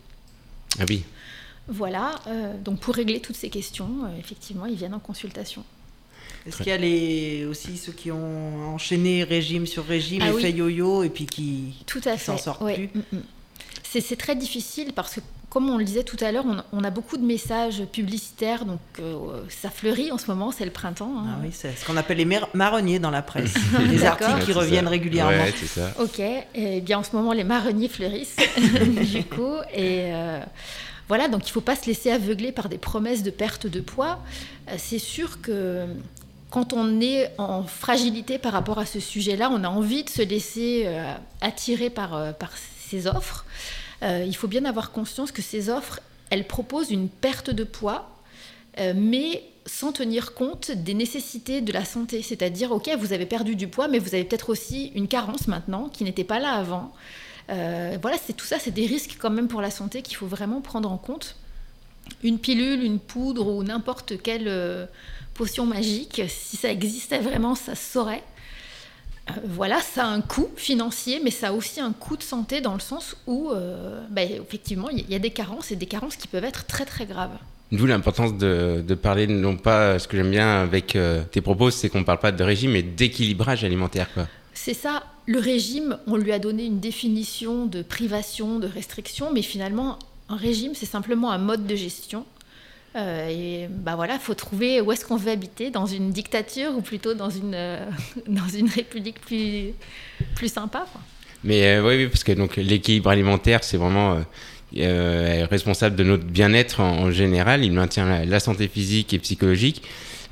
Ah 0.79 0.85
oui. 0.89 1.03
Voilà, 1.67 2.15
euh, 2.25 2.57
donc 2.57 2.79
pour 2.79 2.95
régler 2.95 3.19
toutes 3.19 3.35
ces 3.35 3.49
questions, 3.49 4.05
euh, 4.05 4.19
effectivement, 4.19 4.65
ils 4.65 4.75
viennent 4.75 4.95
en 4.95 4.99
consultation. 4.99 5.63
Est-ce 6.47 6.57
qu'il 6.57 6.67
y 6.67 6.71
a 6.71 6.77
les, 6.77 7.45
aussi 7.45 7.77
ceux 7.77 7.91
qui 7.91 8.11
ont 8.11 8.73
enchaîné 8.73 9.23
régime 9.23 9.67
sur 9.67 9.85
régime, 9.85 10.23
Ah 10.23 10.29
et 10.29 10.31
oui. 10.31 10.41
fait 10.41 10.51
yo-yo, 10.51 11.03
et 11.03 11.09
puis 11.09 11.27
qui... 11.27 11.75
Tout 11.85 12.01
à 12.05 12.17
Qui 12.17 12.23
s'en 12.23 12.37
sortent 12.37 12.61
ouais. 12.61 12.87
plus? 12.87 12.89
Mm, 12.95 13.17
mm. 13.17 13.21
C'est 13.83 14.15
très 14.15 14.35
difficile 14.35 14.93
parce 14.93 15.15
que, 15.15 15.19
comme 15.51 15.69
on 15.69 15.77
le 15.77 15.83
disait 15.83 16.03
tout 16.05 16.17
à 16.21 16.31
l'heure, 16.31 16.45
on, 16.47 16.63
on 16.79 16.83
a 16.83 16.89
beaucoup 16.89 17.17
de 17.17 17.25
messages 17.25 17.83
publicitaires, 17.91 18.63
donc 18.65 18.79
euh, 18.99 19.41
ça 19.49 19.69
fleurit 19.69 20.09
en 20.11 20.17
ce 20.17 20.25
moment, 20.27 20.51
c'est 20.51 20.65
le 20.65 20.71
printemps. 20.71 21.13
hein. 21.19 21.25
Ah 21.27 21.39
oui, 21.43 21.49
c'est 21.51 21.77
ce 21.77 21.85
qu'on 21.85 21.97
appelle 21.97 22.17
les 22.17 22.25
mar- 22.25 22.47
marronniers 22.53 22.99
dans 22.99 23.11
la 23.11 23.21
presse. 23.21 23.53
les 23.89 24.03
articles 24.05 24.45
qui 24.45 24.51
Ouais, 24.53 24.59
reviennent 24.59 24.85
ça. 24.85 24.89
régulièrement. 24.91 25.31
Ouais, 25.43 25.53
c'est 25.59 25.67
ça. 25.67 25.91
Ok, 25.99 26.19
et 26.55 26.79
bien 26.81 26.99
en 26.99 27.03
ce 27.03 27.13
moment 27.15 27.33
les 27.33 27.43
marronniers 27.43 27.89
fleurissent 27.89 28.37
du 29.13 29.23
coup 29.25 29.57
et 29.73 30.13
euh, 30.13 30.39
voilà 31.09 31.27
donc 31.27 31.45
il 31.47 31.51
faut 31.51 31.59
pas 31.61 31.75
se 31.75 31.85
laisser 31.85 32.11
aveugler 32.11 32.51
par 32.53 32.69
des 32.69 32.77
promesses 32.77 33.21
de 33.21 33.29
perte 33.31 33.67
de 33.67 33.81
poids. 33.81 34.19
Euh, 34.69 34.75
C'est 34.77 34.99
sûr 34.99 35.41
que 35.41 35.85
quand 36.49 36.71
on 36.73 37.01
est 37.01 37.31
en 37.37 37.63
fragilité 37.63 38.37
par 38.37 38.53
rapport 38.53 38.79
à 38.79 38.85
ce 38.85 38.99
sujet-là, 39.01 39.49
on 39.51 39.63
a 39.65 39.69
envie 39.69 40.03
de 40.05 40.09
se 40.09 40.21
laisser 40.21 40.83
euh, 40.85 41.13
attirer 41.41 41.89
par, 41.89 42.15
euh, 42.15 42.31
par 42.31 42.51
ces 42.89 43.05
offres. 43.07 43.45
Euh, 44.03 44.23
il 44.25 44.35
faut 44.35 44.47
bien 44.47 44.65
avoir 44.65 44.91
conscience 44.91 45.31
que 45.31 45.41
ces 45.41 45.69
offres, 45.69 45.99
elles 46.29 46.47
proposent 46.47 46.91
une 46.91 47.09
perte 47.09 47.49
de 47.49 47.63
poids, 47.63 48.09
euh, 48.79 48.93
mais 48.95 49.43
sans 49.65 49.91
tenir 49.91 50.33
compte 50.33 50.71
des 50.71 50.93
nécessités 50.93 51.61
de 51.61 51.71
la 51.71 51.85
santé. 51.85 52.21
C'est-à-dire, 52.21 52.71
ok, 52.71 52.89
vous 52.97 53.13
avez 53.13 53.25
perdu 53.25 53.55
du 53.55 53.67
poids, 53.67 53.87
mais 53.87 53.99
vous 53.99 54.15
avez 54.15 54.23
peut-être 54.23 54.49
aussi 54.49 54.91
une 54.95 55.07
carence 55.07 55.47
maintenant 55.47 55.89
qui 55.89 56.03
n'était 56.03 56.23
pas 56.23 56.39
là 56.39 56.53
avant. 56.53 56.91
Euh, 57.49 57.97
voilà, 58.01 58.17
c'est 58.17 58.33
tout 58.33 58.45
ça, 58.45 58.57
c'est 58.59 58.71
des 58.71 58.85
risques 58.85 59.17
quand 59.19 59.29
même 59.29 59.47
pour 59.47 59.61
la 59.61 59.71
santé 59.71 60.01
qu'il 60.01 60.15
faut 60.15 60.27
vraiment 60.27 60.61
prendre 60.61 60.91
en 60.91 60.97
compte. 60.97 61.35
Une 62.23 62.39
pilule, 62.39 62.83
une 62.83 62.99
poudre 62.99 63.47
ou 63.47 63.63
n'importe 63.63 64.21
quelle 64.21 64.89
potion 65.35 65.65
magique, 65.65 66.23
si 66.27 66.57
ça 66.57 66.69
existait 66.69 67.19
vraiment, 67.19 67.55
ça 67.55 67.75
se 67.75 67.93
saurait. 67.93 68.23
Euh, 69.29 69.33
voilà, 69.45 69.79
ça 69.81 70.05
a 70.05 70.07
un 70.07 70.21
coût 70.21 70.49
financier, 70.55 71.21
mais 71.23 71.31
ça 71.31 71.49
a 71.49 71.53
aussi 71.53 71.79
un 71.79 71.93
coût 71.93 72.17
de 72.17 72.23
santé 72.23 72.61
dans 72.61 72.73
le 72.73 72.79
sens 72.79 73.15
où, 73.27 73.51
euh, 73.51 74.01
bah, 74.09 74.23
effectivement, 74.23 74.89
il 74.89 75.09
y 75.09 75.15
a 75.15 75.19
des 75.19 75.29
carences 75.29 75.71
et 75.71 75.75
des 75.75 75.85
carences 75.85 76.15
qui 76.15 76.27
peuvent 76.27 76.43
être 76.43 76.65
très 76.65 76.85
très 76.85 77.05
graves. 77.05 77.37
D'où 77.71 77.85
l'importance 77.85 78.37
de, 78.37 78.83
de 78.85 78.95
parler, 78.95 79.27
non 79.27 79.55
pas, 79.55 79.97
ce 79.97 80.07
que 80.07 80.17
j'aime 80.17 80.31
bien 80.31 80.61
avec 80.61 80.95
euh, 80.95 81.23
tes 81.31 81.39
propos, 81.39 81.71
c'est 81.71 81.89
qu'on 81.89 82.03
parle 82.03 82.19
pas 82.19 82.31
de 82.33 82.43
régime, 82.43 82.71
mais 82.71 82.83
d'équilibrage 82.83 83.63
alimentaire. 83.63 84.09
C'est 84.53 84.73
ça, 84.73 85.03
le 85.25 85.39
régime, 85.39 85.97
on 86.07 86.17
lui 86.17 86.33
a 86.33 86.39
donné 86.39 86.65
une 86.65 86.79
définition 86.79 87.65
de 87.67 87.81
privation, 87.81 88.59
de 88.59 88.67
restriction, 88.67 89.31
mais 89.31 89.41
finalement, 89.41 89.99
un 90.27 90.35
régime, 90.35 90.73
c'est 90.75 90.85
simplement 90.85 91.31
un 91.31 91.37
mode 91.37 91.65
de 91.65 91.75
gestion. 91.75 92.25
Euh, 92.95 93.29
et 93.29 93.67
bah 93.69 93.95
voilà, 93.95 94.19
faut 94.19 94.33
trouver 94.33 94.81
où 94.81 94.91
est-ce 94.91 95.05
qu'on 95.05 95.15
veut 95.15 95.31
habiter, 95.31 95.69
dans 95.69 95.85
une 95.85 96.11
dictature 96.11 96.75
ou 96.75 96.81
plutôt 96.81 97.13
dans 97.13 97.29
une, 97.29 97.53
euh, 97.55 97.85
dans 98.27 98.47
une 98.47 98.67
république 98.67 99.21
plus, 99.21 99.73
plus 100.35 100.51
sympa. 100.51 100.85
quoi. 100.91 101.01
Mais 101.43 101.65
euh, 101.65 101.87
oui, 101.87 101.95
oui, 101.95 102.07
parce 102.07 102.23
que 102.23 102.33
donc 102.33 102.57
l'équilibre 102.57 103.09
alimentaire, 103.09 103.63
c'est 103.63 103.77
vraiment 103.77 104.21
euh, 104.77 105.47
responsable 105.49 105.95
de 105.95 106.03
notre 106.03 106.25
bien-être 106.25 106.81
en, 106.81 107.03
en 107.03 107.11
général. 107.11 107.63
Il 107.63 107.71
maintient 107.71 108.05
la, 108.05 108.25
la 108.25 108.39
santé 108.39 108.67
physique 108.67 109.13
et 109.13 109.19
psychologique. 109.19 109.83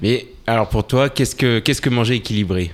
Mais 0.01 0.27
alors 0.45 0.67
pour 0.67 0.85
toi, 0.85 1.09
qu'est-ce 1.09 1.35
que 1.35 1.59
qu'est-ce 1.59 1.81
que 1.81 1.89
manger 1.89 2.15
équilibré? 2.15 2.71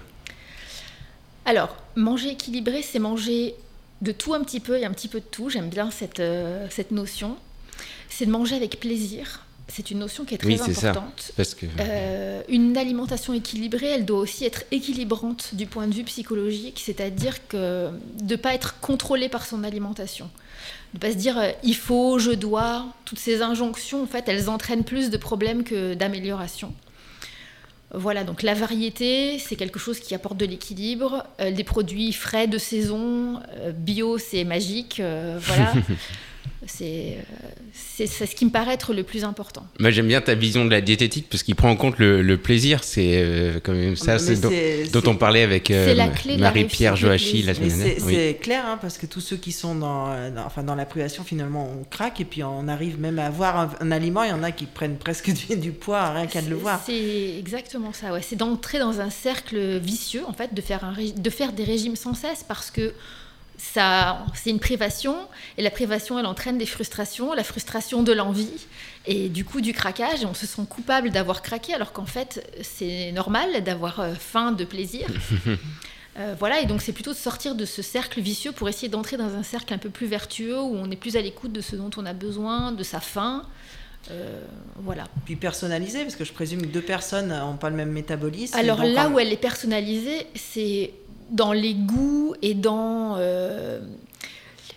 Alors, 1.45 1.75
manger 1.95 2.29
équilibré, 2.31 2.81
c'est 2.81 2.99
manger 2.99 3.53
de 4.01 4.11
tout 4.11 4.33
un 4.33 4.43
petit 4.43 4.59
peu 4.59 4.79
et 4.79 4.85
un 4.85 4.91
petit 4.91 5.07
peu 5.07 5.19
de 5.19 5.25
tout. 5.25 5.49
J'aime 5.49 5.69
bien 5.69 5.91
cette, 5.91 6.21
cette 6.71 6.89
notion. 6.91 7.37
C'est 8.09 8.25
de 8.25 8.31
manger 8.31 8.55
avec 8.55 8.79
plaisir. 8.79 9.44
C'est 9.67 9.89
une 9.91 9.99
notion 9.99 10.25
qui 10.25 10.35
est 10.35 10.37
très 10.37 10.47
Oui, 10.49 10.59
c'est 10.63 10.73
ça. 10.73 10.91
importante. 10.91 11.31
Parce 11.35 11.55
que 11.55 11.65
Euh, 11.79 12.41
une 12.49 12.77
alimentation 12.77 13.33
équilibrée, 13.33 13.87
elle 13.87 14.05
doit 14.05 14.19
aussi 14.19 14.45
être 14.45 14.63
équilibrante 14.71 15.49
du 15.53 15.65
point 15.65 15.87
de 15.87 15.93
vue 15.93 16.03
psychologique, 16.03 16.81
c'est-à-dire 16.85 17.47
que 17.47 17.89
de 18.21 18.31
ne 18.33 18.35
pas 18.35 18.53
être 18.53 18.79
contrôlé 18.79 19.27
par 19.27 19.45
son 19.45 19.63
alimentation. 19.63 20.29
De 20.93 20.97
ne 20.97 21.01
pas 21.01 21.11
se 21.11 21.17
dire 21.17 21.37
euh, 21.39 21.49
il 21.63 21.75
faut, 21.75 22.19
je 22.19 22.31
dois, 22.31 22.85
toutes 23.05 23.19
ces 23.19 23.41
injonctions, 23.41 24.03
en 24.03 24.07
fait, 24.07 24.29
elles 24.29 24.49
entraînent 24.49 24.83
plus 24.85 25.09
de 25.09 25.17
problèmes 25.17 25.63
que 25.63 25.93
d'amélioration. 25.95 26.73
Voilà, 27.93 28.23
donc 28.23 28.43
la 28.43 28.53
variété, 28.53 29.39
c'est 29.39 29.55
quelque 29.55 29.79
chose 29.79 29.99
qui 29.99 30.13
apporte 30.15 30.37
de 30.37 30.45
l'équilibre. 30.45 31.25
Euh, 31.39 31.51
des 31.51 31.63
produits 31.63 32.13
frais 32.13 32.47
de 32.47 32.57
saison, 32.57 33.39
euh, 33.57 33.71
bio, 33.71 34.17
c'est 34.17 34.43
magique. 34.43 35.01
voilà. 35.39 35.73
c'est 36.67 37.17
euh, 37.17 37.47
c'est 37.73 38.07
ce 38.07 38.35
qui 38.35 38.45
me 38.45 38.49
paraît 38.51 38.73
être 38.73 38.93
le 38.93 39.03
plus 39.03 39.23
important. 39.23 39.65
moi 39.79 39.91
j'aime 39.91 40.07
bien 40.07 40.21
ta 40.21 40.33
vision 40.35 40.65
de 40.65 40.71
la 40.71 40.81
diététique 40.81 41.27
parce 41.29 41.43
qu'il 41.43 41.55
prend 41.55 41.69
en 41.69 41.75
compte 41.75 41.97
le, 41.99 42.21
le 42.21 42.37
plaisir. 42.37 42.83
C'est 42.83 43.11
euh, 43.21 43.59
quand 43.63 43.73
même 43.73 43.95
ça, 43.95 44.17
c'est 44.19 44.39
dont, 44.41 44.49
dont 45.01 45.11
on 45.11 45.15
parlait 45.15 45.43
avec 45.43 45.69
euh, 45.71 45.95
Marie-Pierre 46.37 46.95
Joachim 46.95 47.43
la 47.45 47.53
semaine 47.53 47.69
dernière. 47.69 47.95
c'est 47.99 48.03
Oui. 48.05 48.37
clair, 48.41 48.65
hein, 48.65 48.77
parce 48.81 48.97
que 48.97 49.05
tous 49.05 49.21
ceux 49.21 49.37
qui 49.37 49.51
sont 49.51 49.75
dans, 49.75 50.07
euh, 50.11 50.31
dans- 50.31 50.45
enfin, 50.45 50.63
dans 50.63 50.75
la 50.75 50.85
privation, 50.85 51.23
finalement, 51.23 51.69
on 51.79 51.83
craque 51.83 52.19
et 52.21 52.25
puis 52.25 52.43
on 52.43 52.67
arrive 52.67 52.99
même 52.99 53.19
à 53.19 53.27
avoir 53.27 53.57
un, 53.59 53.69
un 53.81 53.91
aliment. 53.91 54.23
Il 54.23 54.29
y 54.29 54.33
en 54.33 54.43
a 54.43 54.51
qui 54.51 54.65
prennent 54.65 54.97
presque 54.97 55.31
du, 55.49 55.55
du 55.57 55.71
poids, 55.71 56.11
rien 56.11 56.27
qu'à 56.27 56.41
le 56.41 56.47
C'est- 56.47 56.53
voir. 56.53 56.81
C'est 56.85 57.37
exactement 57.39 57.93
ça, 57.93 58.11
ouais. 58.13 58.21
C'est 58.21 58.35
d'entrer 58.35 58.79
dans 58.79 58.99
un 59.01 59.09
cercle 59.09 59.77
vicieux, 59.77 60.23
en 60.27 60.33
fait, 60.33 60.53
de 60.53 60.61
faire, 60.61 60.83
un 60.83 60.93
de 61.15 61.29
faire 61.29 61.53
des 61.53 61.63
régimes 61.63 61.95
sans 61.95 62.13
cesse 62.13 62.43
parce 62.47 62.71
que 62.71 62.93
ça, 63.57 64.25
c'est 64.33 64.49
une 64.49 64.59
privation 64.59 65.15
et 65.57 65.61
la 65.61 65.71
privation, 65.71 66.19
elle 66.19 66.25
entraîne 66.25 66.57
des 66.57 66.65
frustrations, 66.65 67.33
la 67.33 67.43
frustration 67.43 68.03
de 68.03 68.11
l'envie 68.11 68.67
et 69.05 69.29
du 69.29 69.45
coup 69.45 69.61
du 69.61 69.73
craquage. 69.73 70.23
Et 70.23 70.25
on 70.25 70.33
se 70.33 70.45
sent 70.45 70.63
coupable 70.69 71.09
d'avoir 71.11 71.41
craqué 71.41 71.73
alors 71.73 71.93
qu'en 71.93 72.05
fait, 72.05 72.45
c'est 72.61 73.11
normal 73.11 73.63
d'avoir 73.63 73.99
euh, 73.99 74.13
faim 74.13 74.51
de 74.51 74.65
plaisir. 74.65 75.07
Euh, 76.17 76.33
voilà, 76.39 76.61
et 76.61 76.65
donc 76.65 76.81
c'est 76.81 76.93
plutôt 76.93 77.11
de 77.11 77.17
sortir 77.17 77.55
de 77.55 77.65
ce 77.65 77.81
cercle 77.81 78.21
vicieux 78.21 78.53
pour 78.53 78.69
essayer 78.69 78.87
d'entrer 78.87 79.17
dans 79.17 79.35
un 79.35 79.43
cercle 79.43 79.73
un 79.73 79.77
peu 79.77 79.89
plus 79.89 80.07
vertueux 80.07 80.57
où 80.57 80.73
on 80.77 80.89
est 80.89 80.95
plus 80.95 81.17
à 81.17 81.21
l'écoute 81.21 81.51
de 81.51 81.59
ce 81.59 81.75
dont 81.75 81.89
on 81.97 82.05
a 82.05 82.13
besoin, 82.13 82.71
de 82.71 82.83
sa 82.83 83.01
faim. 83.01 83.45
Euh, 84.11 84.41
voilà. 84.77 85.05
Puis 85.25 85.35
personnalisé, 85.35 86.03
parce 86.03 86.15
que 86.15 86.23
je 86.23 86.31
présume 86.31 86.61
que 86.61 86.67
deux 86.67 86.81
personnes 86.81 87.37
n'ont 87.37 87.57
pas 87.57 87.69
le 87.69 87.75
même 87.75 87.91
métabolisme. 87.91 88.57
Alors 88.57 88.83
là 88.83 89.09
où 89.09 89.19
elle 89.19 89.33
est 89.33 89.37
personnalisée, 89.37 90.27
c'est 90.35 90.93
dans 91.29 91.53
les 91.53 91.73
goûts 91.73 92.35
et 92.41 92.53
dans 92.53 93.15
euh, 93.17 93.79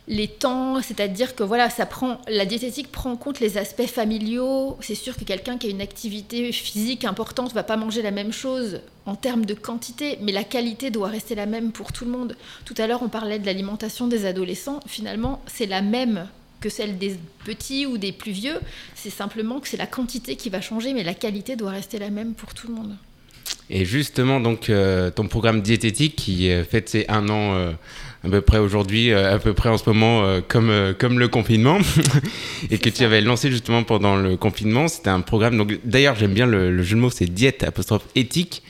les 0.09 0.29
temps, 0.29 0.81
c'est-à-dire 0.81 1.35
que 1.35 1.43
voilà, 1.43 1.69
ça 1.69 1.85
prend 1.85 2.21
la 2.29 2.47
diététique 2.47 2.91
prend 2.91 3.13
en 3.13 3.17
compte 3.17 3.41
les 3.41 3.59
aspects 3.59 3.87
familiaux. 3.87 4.77
C'est 4.81 4.95
sûr 4.95 5.17
que 5.17 5.25
quelqu'un 5.25 5.59
qui 5.59 5.67
a 5.67 5.71
une 5.71 5.83
activité 5.83 6.51
physique 6.51 7.05
importante 7.05 7.53
va 7.53 7.63
pas 7.63 7.77
manger 7.77 8.01
la 8.03 8.11
même 8.11 8.33
chose 8.33 8.81
en 9.05 9.15
termes 9.15 9.45
de 9.45 9.55
quantité, 9.55 10.19
mais 10.23 10.33
la 10.33 10.45
qualité 10.45 10.91
doit 10.91 11.09
rester 11.09 11.35
la 11.35 11.47
même 11.47 11.73
pour 11.73 11.93
tout 11.93 12.05
le 12.05 12.11
monde. 12.11 12.37
Tout 12.65 12.75
à 12.79 12.87
l'heure, 12.87 13.03
on 13.03 13.09
parlait 13.09 13.39
de 13.39 13.47
l'alimentation 13.47 14.07
des 14.07 14.25
adolescents. 14.25 14.81
Finalement, 14.87 15.43
c'est 15.47 15.67
la 15.67 15.83
même 15.83 16.27
que 16.61 16.69
celle 16.69 16.99
des 16.99 17.17
petits 17.45 17.87
ou 17.87 17.99
des 17.99 18.13
plus 18.13 18.33
vieux. 18.33 18.59
C'est 18.95 19.11
simplement 19.11 19.61
que 19.61 19.69
c'est 19.69 19.77
la 19.77 19.87
quantité 19.87 20.37
qui 20.37 20.49
va 20.49 20.61
changer, 20.61 20.95
mais 20.95 21.05
la 21.05 21.15
qualité 21.15 21.55
doit 21.55 21.71
rester 21.71 21.99
la 21.99 22.11
même 22.11 22.35
pour 22.35 22.55
tout 22.55 22.69
le 22.69 22.75
monde. 22.75 22.97
Et 23.71 23.85
justement, 23.85 24.41
donc, 24.41 24.71
euh, 24.71 25.11
ton 25.11 25.27
programme 25.29 25.61
diététique 25.61 26.17
qui 26.17 26.51
euh, 26.51 26.65
fête 26.65 26.89
ses 26.89 27.05
un 27.09 27.29
an 27.29 27.55
euh, 27.55 27.73
à 28.25 28.29
peu 28.29 28.41
près 28.41 28.59
aujourd'hui, 28.59 29.13
à 29.13 29.39
peu 29.39 29.53
près 29.53 29.69
en 29.69 29.77
ce 29.79 29.89
moment, 29.89 30.41
comme, 30.49 30.73
comme 30.99 31.21
le 31.21 31.29
confinement, 31.29 31.79
et 32.71 32.79
que 32.79 32.89
tu 32.89 33.05
avais 33.05 33.21
lancé 33.21 33.49
justement 33.49 33.85
pendant 33.85 34.17
le 34.17 34.37
confinement. 34.37 34.89
C'était 34.89 35.11
un 35.11 35.21
programme, 35.21 35.57
donc 35.57 35.79
d'ailleurs, 35.85 36.17
j'aime 36.17 36.35
bien 36.35 36.47
le, 36.47 36.73
le 36.73 36.83
jeu 36.83 36.97
de 36.97 37.01
mots, 37.01 37.11
c'est 37.11 37.33
diète 37.33 37.63
apostrophe 37.63 38.03
éthique, 38.17 38.65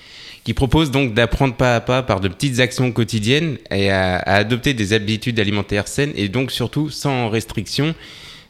qui 0.44 0.52
propose 0.52 0.90
donc 0.90 1.14
d'apprendre 1.14 1.54
pas 1.54 1.76
à 1.76 1.80
pas 1.80 2.02
par 2.02 2.20
de 2.20 2.28
petites 2.28 2.60
actions 2.60 2.92
quotidiennes 2.92 3.56
et 3.70 3.90
à, 3.90 4.16
à 4.16 4.34
adopter 4.34 4.74
des 4.74 4.92
habitudes 4.92 5.40
alimentaires 5.40 5.88
saines 5.88 6.12
et 6.14 6.28
donc 6.28 6.50
surtout 6.50 6.90
sans 6.90 7.30
restriction. 7.30 7.94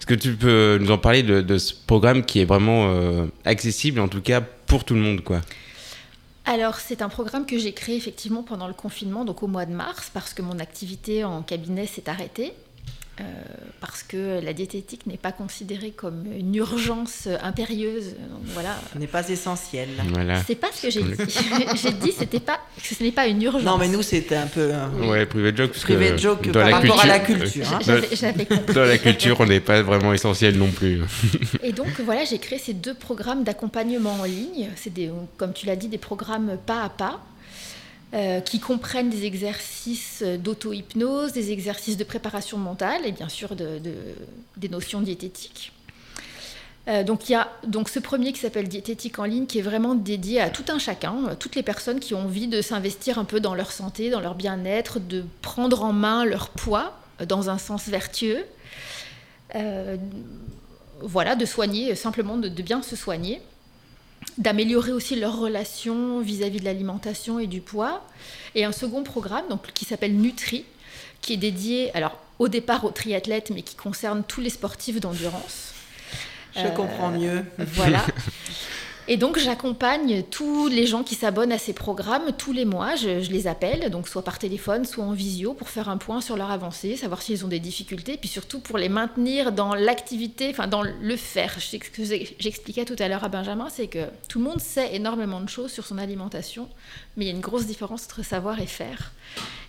Est-ce 0.01 0.07
que 0.07 0.15
tu 0.15 0.33
peux 0.33 0.79
nous 0.81 0.91
en 0.91 0.99
parler 0.99 1.23
de, 1.23 1.43
de 1.43 1.59
ce 1.59 1.75
programme 1.87 2.25
qui 2.25 2.41
est 2.41 2.45
vraiment 2.45 2.93
accessible, 3.45 4.01
en 4.01 4.09
tout 4.09 4.21
cas 4.21 4.41
pour 4.41 4.85
tout 4.85 4.95
le 4.95 5.01
monde, 5.01 5.21
quoi? 5.23 5.43
Alors, 6.51 6.77
c'est 6.77 7.03
un 7.03 7.11
programme 7.11 7.45
que 7.45 7.59
j'ai 7.59 7.75
créé 7.75 7.95
effectivement 7.95 8.43
pendant 8.43 8.69
le 8.69 8.73
confinement, 8.73 9.27
donc 9.27 9.43
au 9.43 9.49
mois 9.49 9.67
de 9.67 9.73
mars, 9.75 10.11
parce 10.15 10.33
que 10.33 10.41
mon 10.41 10.59
activité 10.61 11.23
en 11.23 11.43
cabinet 11.43 11.87
s'est 11.87 12.09
arrêtée. 12.09 12.55
Euh, 13.21 13.25
parce 13.81 14.03
que 14.03 14.41
la 14.45 14.53
diététique 14.53 15.07
n'est 15.07 15.17
pas 15.17 15.33
considérée 15.33 15.91
comme 15.91 16.25
une 16.33 16.55
urgence 16.55 17.29
impérieuse. 17.43 18.15
Donc 18.31 18.43
voilà. 18.55 18.79
Ce 18.93 18.99
n'est 18.99 19.07
pas 19.07 19.29
essentiel. 19.29 19.89
Voilà. 20.13 20.43
C'est 20.47 20.55
pas 20.55 20.69
ce 20.73 20.83
que 20.83 20.91
j'ai 20.91 21.03
dit. 21.03 21.13
j'ai 21.83 21.93
dit 21.93 22.13
c'était 22.17 22.41
pas 22.41 22.59
que 22.77 22.95
ce 22.95 23.03
n'est 23.03 23.13
pas 23.13 23.27
une 23.27 23.43
urgence. 23.43 23.63
Non, 23.65 23.79
mais 23.79 23.89
nous, 23.89 24.03
c'était 24.03 24.37
un 24.37 24.47
peu. 24.47 24.71
euh, 24.73 25.09
Ouais, 25.09 25.27
private 25.27 25.57
joke. 25.57 25.73
Que 25.73 26.17
joke 26.19 26.47
dans 26.51 26.61
par 26.61 26.71
la 26.71 26.77
rapport 26.79 27.01
à 27.01 27.07
la 27.07 27.19
culture- 27.21 27.45
culture. 27.53 27.73
hein. 27.75 27.79
J'avais- 27.85 28.09
j'avais 28.17 28.45
compris. 28.47 28.75
Dans 28.79 28.85
la 28.85 28.99
culture, 28.99 29.37
on 29.41 29.47
n'est 29.47 29.61
pas 29.61 29.83
vraiment 29.83 30.13
essentiel 30.13 30.57
non 30.57 30.71
plus. 30.71 31.01
Et 31.63 31.73
donc 31.73 31.89
voilà, 32.05 32.25
j'ai 32.25 32.39
créé 32.39 32.59
ces 32.59 32.75
deux 32.75 32.95
programmes 32.95 33.45
d'accompagnement 33.45 34.15
en 34.21 34.25
ligne. 34.25 34.69
C'est 34.77 34.93
des, 34.93 35.11
comme 35.37 35.53
tu 35.53 35.67
l'as 35.67 35.77
dit, 35.77 35.89
des 35.89 35.99
programmes 35.99 36.59
pas 36.67 36.83
à 36.83 36.89
pas. 36.89 37.21
Euh, 38.15 38.41
qui 38.41 38.59
comprennent 38.59 39.11
des 39.11 39.25
exercices 39.27 40.23
d'auto-hypnose, 40.23 41.33
des 41.33 41.51
exercices 41.53 41.97
de 41.97 42.05
préparation 42.05 42.57
mentale 42.57 43.05
et 43.05 43.13
bien 43.13 43.29
sûr 43.29 43.55
de- 43.55 43.79
de- 43.79 44.15
des 44.57 44.69
notions 44.69 45.01
diététiques. 45.01 45.73
Euh, 46.89 47.05
donc 47.05 47.29
il 47.29 47.33
y 47.33 47.35
a 47.35 47.51
donc 47.67 47.91
ce 47.91 47.99
premier 47.99 48.33
qui 48.33 48.41
s'appelle 48.41 48.67
Diététique 48.67 49.19
en 49.19 49.25
ligne 49.25 49.45
qui 49.45 49.59
est 49.59 49.63
vraiment 49.63 49.95
dédié 49.95 50.41
à 50.41 50.49
tout 50.49 50.65
un 50.69 50.79
chacun, 50.79 51.27
à 51.27 51.37
toutes 51.37 51.55
les 51.55 51.63
personnes 51.63 52.01
qui 52.01 52.15
ont 52.15 52.23
envie 52.23 52.47
de 52.49 52.63
s'investir 52.63 53.19
un 53.19 53.25
peu 53.25 53.41
dans 53.41 53.55
leur 53.55 53.73
santé, 53.73 54.09
dans 54.09 54.21
leur 54.21 54.35
bien-être, 54.35 54.99
de 54.99 55.23
prendre 55.43 55.83
en 55.83 55.93
main 55.93 56.25
leur 56.25 56.49
poids 56.49 56.99
euh, 57.21 57.27
dans 57.27 57.51
un 57.51 57.59
sens 57.59 57.89
vertueux. 57.89 58.43
Euh, 59.55 59.99
voilà, 61.01 61.37
de 61.37 61.45
soigner, 61.45 61.95
simplement 61.95 62.37
de 62.39 62.49
bien 62.63 62.83
se 62.83 62.97
soigner, 62.97 63.41
d'améliorer 64.39 64.93
aussi 64.93 65.17
leur 65.17 65.39
relation 65.39 66.21
vis-à-vis 66.21 66.61
de 66.61 66.65
l'alimentation 66.65 67.39
et 67.39 67.47
du 67.47 67.61
poids. 67.61 68.05
Et 68.55 68.65
un 68.65 68.73
second 68.73 69.03
programme 69.03 69.45
donc, 69.49 69.73
qui 69.73 69.85
s'appelle 69.85 70.15
Nutri, 70.15 70.65
qui 71.21 71.35
est 71.35 71.39
dédié 71.39 71.95
alors, 71.95 72.19
au 72.39 72.49
départ 72.49 72.85
aux 72.85 72.91
triathlètes, 72.91 73.51
mais 73.51 73.63
qui 73.63 73.75
concerne 73.75 74.23
tous 74.27 74.41
les 74.41 74.51
sportifs 74.51 75.01
d'endurance. 75.01 75.75
Je 76.57 76.69
comprends 76.69 77.11
mieux. 77.11 77.45
Voilà. 77.59 78.05
Et 79.11 79.17
donc 79.17 79.39
j'accompagne 79.39 80.23
tous 80.31 80.69
les 80.69 80.87
gens 80.87 81.03
qui 81.03 81.15
s'abonnent 81.15 81.51
à 81.51 81.57
ces 81.57 81.73
programmes 81.73 82.33
tous 82.37 82.53
les 82.53 82.67
mois. 82.67 82.95
Je, 82.95 83.31
les 83.31 83.47
appelle, 83.47 83.89
donc 83.89 84.07
soit 84.07 84.21
par 84.21 84.39
téléphone, 84.39 84.85
soit 84.85 85.03
en 85.03 85.13
visio, 85.13 85.55
pour 85.55 85.71
faire 85.71 85.89
un 85.89 85.97
point 85.97 86.21
sur 86.21 86.37
leur 86.37 86.51
avancée, 86.51 86.95
savoir 86.95 87.23
s'ils 87.23 87.43
ont 87.43 87.49
des 87.49 87.59
difficultés, 87.59 88.19
puis 88.19 88.29
surtout 88.29 88.61
pour 88.61 88.77
les 88.77 88.91
maintenir 88.91 89.53
dans 89.53 89.75
l'activité, 89.75 90.51
enfin 90.51 90.67
dans 90.67 90.83
le 90.83 91.17
faire. 91.17 91.59
Ce 91.59 91.79
que 91.79 92.05
j'expliquais 92.39 92.85
tout 92.85 92.97
à 92.99 93.09
l'heure 93.09 93.25
à 93.25 93.31
Benjamin, 93.31 93.69
c'est 93.71 93.87
que 93.87 94.05
tout 94.29 94.41
le 94.41 94.45
monde 94.45 94.61
sait 94.61 94.95
énormément 94.95 95.41
de 95.41 95.49
choses 95.49 95.73
sur 95.73 95.87
son 95.87 95.97
alimentation, 95.97 96.69
mais 97.17 97.25
il 97.25 97.29
y 97.29 97.31
a 97.31 97.35
une 97.35 97.41
grosse 97.41 97.65
différence 97.65 98.05
entre 98.05 98.23
savoir 98.23 98.61
et 98.61 98.67
faire. 98.67 99.13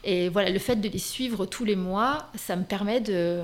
Et 0.04 0.28
voilà, 0.28 0.50
le 0.50 0.60
fait 0.60 0.76
de 0.76 0.90
les 0.90 1.00
suivre 1.00 1.46
tous 1.46 1.64
les 1.64 1.78
mois, 1.78 2.28
ça 2.36 2.58
me 2.58 2.66
permet 2.66 3.00
de 3.00 3.40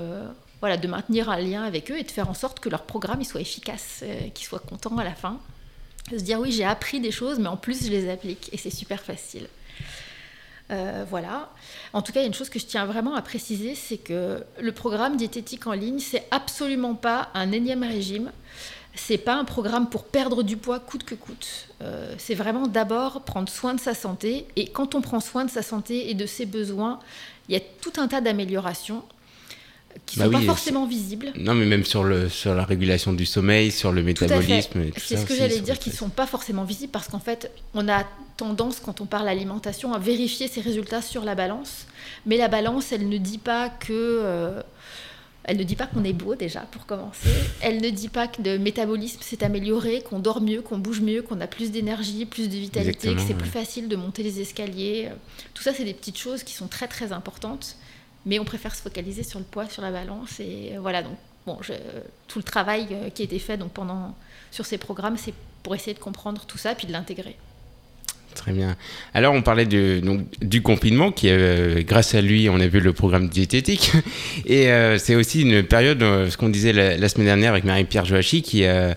voilà, 0.60 0.76
de 0.76 0.88
maintenir 0.88 1.30
un 1.30 1.38
lien 1.38 1.62
avec 1.62 1.90
eux 1.90 1.98
et 1.98 2.02
de 2.02 2.10
faire 2.10 2.28
en 2.28 2.34
sorte 2.34 2.60
que 2.60 2.68
leur 2.68 2.82
programme 2.82 3.24
soit 3.24 3.40
efficace, 3.40 4.00
euh, 4.02 4.28
qu'ils 4.34 4.46
soient 4.46 4.58
contents 4.58 4.96
à 4.98 5.04
la 5.04 5.14
fin 5.14 5.38
se 6.10 6.22
dire 6.22 6.40
oui 6.40 6.52
j'ai 6.52 6.64
appris 6.64 7.00
des 7.00 7.10
choses 7.10 7.38
mais 7.38 7.48
en 7.48 7.56
plus 7.56 7.86
je 7.86 7.90
les 7.90 8.08
applique 8.08 8.50
et 8.52 8.56
c'est 8.56 8.70
super 8.70 9.02
facile. 9.02 9.48
Euh, 10.72 11.04
voilà. 11.08 11.50
En 11.92 12.02
tout 12.02 12.12
cas 12.12 12.20
il 12.20 12.22
y 12.24 12.26
a 12.26 12.28
une 12.28 12.34
chose 12.34 12.48
que 12.48 12.58
je 12.58 12.66
tiens 12.66 12.86
vraiment 12.86 13.14
à 13.14 13.22
préciser 13.22 13.74
c'est 13.74 13.98
que 13.98 14.44
le 14.60 14.72
programme 14.72 15.16
diététique 15.16 15.66
en 15.66 15.72
ligne 15.72 15.98
c'est 15.98 16.26
absolument 16.30 16.94
pas 16.94 17.30
un 17.34 17.52
énième 17.52 17.82
régime. 17.82 18.30
C'est 18.98 19.18
pas 19.18 19.34
un 19.34 19.44
programme 19.44 19.90
pour 19.90 20.04
perdre 20.04 20.42
du 20.42 20.56
poids 20.56 20.80
coûte 20.80 21.04
que 21.04 21.14
coûte. 21.14 21.68
Euh, 21.82 22.14
c'est 22.16 22.34
vraiment 22.34 22.66
d'abord 22.66 23.22
prendre 23.24 23.50
soin 23.50 23.74
de 23.74 23.80
sa 23.80 23.92
santé 23.92 24.46
et 24.56 24.68
quand 24.68 24.94
on 24.94 25.02
prend 25.02 25.20
soin 25.20 25.44
de 25.44 25.50
sa 25.50 25.62
santé 25.62 26.10
et 26.10 26.14
de 26.14 26.24
ses 26.24 26.46
besoins 26.46 26.98
il 27.48 27.52
y 27.52 27.56
a 27.56 27.60
tout 27.60 27.92
un 27.98 28.08
tas 28.08 28.20
d'améliorations 28.20 29.04
qui 30.04 30.18
ne 30.18 30.24
bah 30.24 30.30
sont 30.30 30.38
oui, 30.38 30.46
pas 30.46 30.52
forcément 30.52 30.86
visibles. 30.86 31.32
Non, 31.36 31.54
mais 31.54 31.64
même 31.64 31.84
sur, 31.84 32.04
le, 32.04 32.28
sur 32.28 32.54
la 32.54 32.64
régulation 32.64 33.12
du 33.12 33.26
sommeil, 33.26 33.70
sur 33.70 33.92
le 33.92 34.02
métabolisme. 34.02 34.84
C'est 34.96 35.16
ce 35.16 35.24
que 35.24 35.34
j'allais 35.34 35.60
dire, 35.60 35.78
qui 35.78 35.90
ne 35.90 35.94
sont 35.94 36.08
pas 36.08 36.26
forcément 36.26 36.64
visibles 36.64 36.92
parce 36.92 37.08
qu'en 37.08 37.20
fait, 37.20 37.50
on 37.74 37.88
a 37.88 38.04
tendance, 38.36 38.80
quand 38.80 39.00
on 39.00 39.06
parle 39.06 39.28
alimentation, 39.28 39.94
à 39.94 39.98
vérifier 39.98 40.48
ses 40.48 40.60
résultats 40.60 41.02
sur 41.02 41.24
la 41.24 41.34
balance. 41.34 41.86
Mais 42.26 42.36
la 42.36 42.48
balance, 42.48 42.92
elle 42.92 43.08
ne 43.08 43.18
dit 43.18 43.38
pas 43.38 43.68
que. 43.68 43.92
Euh, 43.92 44.62
elle 45.48 45.58
ne 45.58 45.62
dit 45.62 45.76
pas 45.76 45.86
qu'on 45.86 46.02
est 46.02 46.12
beau 46.12 46.34
déjà, 46.34 46.62
pour 46.72 46.86
commencer. 46.86 47.28
Elle 47.60 47.80
ne 47.80 47.90
dit 47.90 48.08
pas 48.08 48.26
que 48.26 48.42
le 48.42 48.58
métabolisme 48.58 49.20
s'est 49.22 49.44
amélioré, 49.44 50.02
qu'on 50.02 50.18
dort 50.18 50.40
mieux, 50.40 50.60
qu'on 50.60 50.78
bouge 50.78 51.00
mieux, 51.00 51.22
qu'on 51.22 51.40
a 51.40 51.46
plus 51.46 51.70
d'énergie, 51.70 52.26
plus 52.26 52.48
de 52.48 52.56
vitalité, 52.56 53.10
Exactement, 53.10 53.14
que 53.14 53.20
c'est 53.20 53.34
ouais. 53.34 53.40
plus 53.40 53.50
facile 53.50 53.86
de 53.86 53.94
monter 53.94 54.24
les 54.24 54.40
escaliers. 54.40 55.08
Tout 55.54 55.62
ça, 55.62 55.72
c'est 55.72 55.84
des 55.84 55.94
petites 55.94 56.18
choses 56.18 56.42
qui 56.42 56.52
sont 56.52 56.66
très 56.66 56.88
très 56.88 57.12
importantes 57.12 57.76
mais 58.26 58.38
on 58.38 58.44
préfère 58.44 58.74
se 58.74 58.82
focaliser 58.82 59.22
sur 59.22 59.38
le 59.38 59.44
poids, 59.44 59.68
sur 59.68 59.82
la 59.82 59.90
balance. 59.90 60.40
Et 60.40 60.72
euh, 60.74 60.80
voilà, 60.80 61.02
donc 61.02 61.16
bon, 61.46 61.58
tout 62.28 62.38
le 62.38 62.42
travail 62.42 62.88
euh, 62.90 63.08
qui 63.10 63.22
a 63.22 63.24
été 63.24 63.38
fait 63.38 63.56
donc, 63.56 63.72
pendant, 63.72 64.14
sur 64.50 64.66
ces 64.66 64.76
programmes, 64.78 65.16
c'est 65.16 65.34
pour 65.62 65.74
essayer 65.74 65.94
de 65.94 65.98
comprendre 66.00 66.44
tout 66.46 66.58
ça 66.58 66.74
puis 66.74 66.86
de 66.86 66.92
l'intégrer. 66.92 67.36
Très 68.36 68.52
bien. 68.52 68.76
Alors, 69.14 69.34
on 69.34 69.42
parlait 69.42 69.64
de, 69.64 70.00
donc, 70.00 70.20
du 70.40 70.62
confinement, 70.62 71.10
qui, 71.10 71.28
euh, 71.30 71.82
grâce 71.82 72.14
à 72.14 72.20
lui, 72.20 72.48
on 72.48 72.60
a 72.60 72.66
vu 72.66 72.80
le 72.80 72.92
programme 72.92 73.28
diététique. 73.28 73.92
Et 74.46 74.70
euh, 74.70 74.98
c'est 74.98 75.14
aussi 75.14 75.40
une 75.42 75.62
période, 75.62 76.02
euh, 76.02 76.30
ce 76.30 76.36
qu'on 76.36 76.50
disait 76.50 76.72
la, 76.72 77.08
semaine 77.08 77.26
dernière 77.26 77.52
avec 77.52 77.64
Marie-Pierre 77.64 78.04
Joachim, 78.04 78.42
qui 78.42 78.64
a 78.64 78.94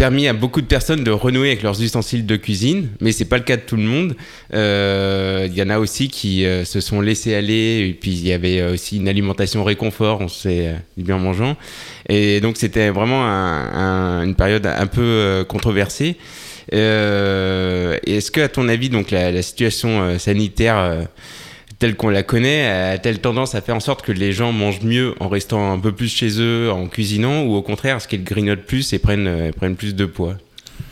permis 0.00 0.28
à 0.28 0.32
beaucoup 0.32 0.62
de 0.62 0.66
personnes 0.66 1.04
de 1.04 1.10
renouer 1.10 1.48
avec 1.48 1.62
leurs 1.62 1.82
ustensiles 1.82 2.24
de 2.24 2.36
cuisine, 2.36 2.88
mais 3.02 3.12
c'est 3.12 3.26
pas 3.26 3.36
le 3.36 3.42
cas 3.42 3.58
de 3.58 3.60
tout 3.60 3.76
le 3.76 3.82
monde. 3.82 4.16
Il 4.48 4.56
euh, 4.56 5.46
y 5.52 5.60
en 5.60 5.68
a 5.68 5.78
aussi 5.78 6.08
qui 6.08 6.46
euh, 6.46 6.64
se 6.64 6.80
sont 6.80 7.02
laissés 7.02 7.34
aller, 7.34 7.86
et 7.86 7.92
puis 7.92 8.12
il 8.12 8.26
y 8.26 8.32
avait 8.32 8.62
aussi 8.62 8.96
une 8.96 9.08
alimentation 9.08 9.62
réconfort, 9.62 10.22
on 10.22 10.28
sait 10.28 10.68
euh, 10.68 10.72
bien 10.96 11.18
mangeant. 11.18 11.54
Et 12.08 12.40
donc 12.40 12.56
c'était 12.56 12.88
vraiment 12.88 13.26
un, 13.26 13.74
un, 13.74 14.24
une 14.24 14.36
période 14.36 14.64
un 14.64 14.86
peu 14.86 15.44
controversée. 15.46 16.16
Est-ce 16.72 18.30
que, 18.30 18.40
à 18.40 18.48
ton 18.48 18.70
avis, 18.70 18.88
donc 18.88 19.10
la 19.10 19.42
situation 19.42 20.18
sanitaire 20.18 21.08
telle 21.80 21.96
qu'on 21.96 22.10
la 22.10 22.22
connaît 22.22 22.66
a-t-elle 22.92 23.20
tendance 23.20 23.56
à 23.56 23.62
faire 23.62 23.74
en 23.74 23.80
sorte 23.80 24.02
que 24.02 24.12
les 24.12 24.32
gens 24.32 24.52
mangent 24.52 24.82
mieux 24.82 25.14
en 25.18 25.28
restant 25.28 25.72
un 25.72 25.78
peu 25.78 25.92
plus 25.92 26.08
chez 26.08 26.38
eux, 26.38 26.70
en 26.70 26.86
cuisinant, 26.86 27.42
ou 27.44 27.54
au 27.54 27.62
contraire, 27.62 27.96
est-ce 27.96 28.06
qu'ils 28.06 28.22
grignotent 28.22 28.66
plus 28.66 28.92
et 28.92 28.98
prennent, 28.98 29.26
euh, 29.26 29.50
prennent 29.50 29.76
plus 29.76 29.96
de 29.96 30.04
poids 30.04 30.36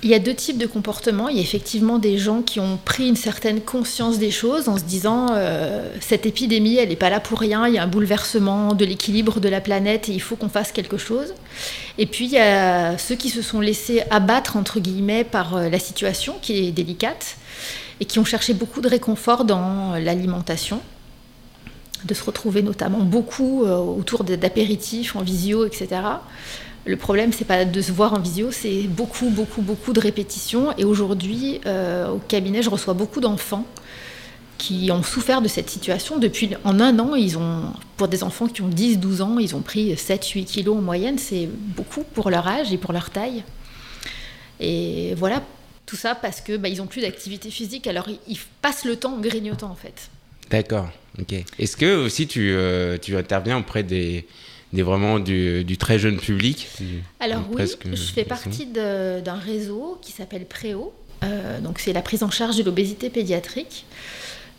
il 0.04 0.10
y 0.10 0.14
a 0.14 0.20
deux 0.20 0.34
types 0.34 0.58
de 0.58 0.66
comportements. 0.66 1.28
Il 1.28 1.36
y 1.36 1.40
a 1.40 1.42
effectivement 1.42 1.98
des 1.98 2.18
gens 2.18 2.42
qui 2.42 2.60
ont 2.60 2.78
pris 2.84 3.08
une 3.08 3.16
certaine 3.16 3.60
conscience 3.60 4.18
des 4.18 4.30
choses 4.30 4.68
en 4.68 4.76
se 4.76 4.84
disant 4.84 5.28
euh, 5.32 5.90
cette 6.00 6.24
épidémie, 6.24 6.76
elle 6.76 6.90
n'est 6.90 6.96
pas 6.96 7.10
là 7.10 7.18
pour 7.18 7.40
rien, 7.40 7.66
il 7.66 7.74
y 7.74 7.78
a 7.78 7.82
un 7.82 7.88
bouleversement 7.88 8.74
de 8.74 8.84
l'équilibre 8.84 9.40
de 9.40 9.48
la 9.48 9.60
planète 9.60 10.08
et 10.08 10.12
il 10.12 10.20
faut 10.20 10.36
qu'on 10.36 10.48
fasse 10.48 10.70
quelque 10.70 10.98
chose. 10.98 11.34
Et 11.96 12.06
puis 12.06 12.26
il 12.26 12.30
y 12.30 12.38
a 12.38 12.96
ceux 12.96 13.16
qui 13.16 13.28
se 13.28 13.42
sont 13.42 13.60
laissés 13.60 14.02
abattre, 14.10 14.56
entre 14.56 14.78
guillemets, 14.78 15.24
par 15.24 15.56
euh, 15.56 15.68
la 15.68 15.80
situation 15.80 16.36
qui 16.40 16.68
est 16.68 16.70
délicate 16.70 17.36
et 18.00 18.04
qui 18.04 18.18
ont 18.18 18.24
cherché 18.24 18.54
beaucoup 18.54 18.80
de 18.80 18.88
réconfort 18.88 19.44
dans 19.44 19.94
l'alimentation, 19.94 20.80
de 22.04 22.14
se 22.14 22.22
retrouver 22.22 22.62
notamment 22.62 23.00
beaucoup 23.00 23.64
euh, 23.64 23.76
autour 23.76 24.24
d'apéritifs, 24.24 25.16
en 25.16 25.22
visio, 25.22 25.64
etc. 25.64 25.88
Le 26.84 26.96
problème, 26.96 27.32
c'est 27.32 27.44
pas 27.44 27.64
de 27.64 27.80
se 27.80 27.92
voir 27.92 28.14
en 28.14 28.20
visio, 28.20 28.50
c'est 28.52 28.82
beaucoup, 28.82 29.28
beaucoup, 29.30 29.62
beaucoup 29.62 29.92
de 29.92 30.00
répétitions. 30.00 30.72
Et 30.78 30.84
aujourd'hui, 30.84 31.60
euh, 31.66 32.08
au 32.08 32.18
cabinet, 32.18 32.62
je 32.62 32.70
reçois 32.70 32.94
beaucoup 32.94 33.20
d'enfants 33.20 33.66
qui 34.58 34.90
ont 34.90 35.02
souffert 35.02 35.42
de 35.42 35.48
cette 35.48 35.70
situation. 35.70 36.18
Depuis 36.18 36.50
en 36.64 36.80
un 36.80 36.98
an, 36.98 37.14
ils 37.14 37.36
ont, 37.38 37.72
pour 37.96 38.08
des 38.08 38.22
enfants 38.22 38.46
qui 38.46 38.62
ont 38.62 38.68
10, 38.68 38.98
12 38.98 39.22
ans, 39.22 39.38
ils 39.38 39.54
ont 39.54 39.60
pris 39.60 39.96
7, 39.96 40.26
8 40.26 40.44
kilos 40.44 40.76
en 40.76 40.82
moyenne. 40.82 41.18
C'est 41.18 41.48
beaucoup 41.76 42.02
pour 42.02 42.30
leur 42.30 42.46
âge 42.46 42.72
et 42.72 42.76
pour 42.76 42.92
leur 42.92 43.10
taille. 43.10 43.44
Et 44.60 45.14
voilà, 45.16 45.42
tout 45.88 45.96
ça 45.96 46.14
parce 46.14 46.42
que 46.42 46.56
bah, 46.56 46.68
ils 46.68 46.82
ont 46.82 46.86
plus 46.86 47.00
d'activité 47.00 47.50
physique, 47.50 47.86
alors 47.86 48.08
ils, 48.08 48.18
ils, 48.28 48.38
passent 48.60 48.84
le 48.84 48.96
temps 48.96 49.14
en 49.14 49.20
grignotant 49.20 49.70
en 49.70 49.74
fait. 49.74 50.10
D'accord, 50.50 50.88
ok. 51.18 51.34
Est-ce 51.58 51.76
que 51.76 51.96
aussi 51.96 52.26
tu, 52.26 52.52
euh, 52.52 52.98
tu 53.00 53.16
interviens 53.16 53.56
auprès 53.58 53.82
des, 53.82 54.26
des 54.74 54.82
vraiment 54.82 55.18
du, 55.18 55.64
du, 55.64 55.78
très 55.78 55.98
jeune 55.98 56.18
public 56.18 56.68
Alors 57.20 57.42
oui, 57.50 57.64
je 57.90 57.96
fais 57.96 58.24
partie 58.24 58.66
d'un 58.66 59.34
réseau 59.34 59.98
qui 60.02 60.12
s'appelle 60.12 60.44
Préo. 60.44 60.92
Euh, 61.24 61.60
donc 61.60 61.80
c'est 61.80 61.92
la 61.92 62.02
prise 62.02 62.22
en 62.22 62.30
charge 62.30 62.56
de 62.56 62.62
l'obésité 62.62 63.08
pédiatrique. 63.08 63.86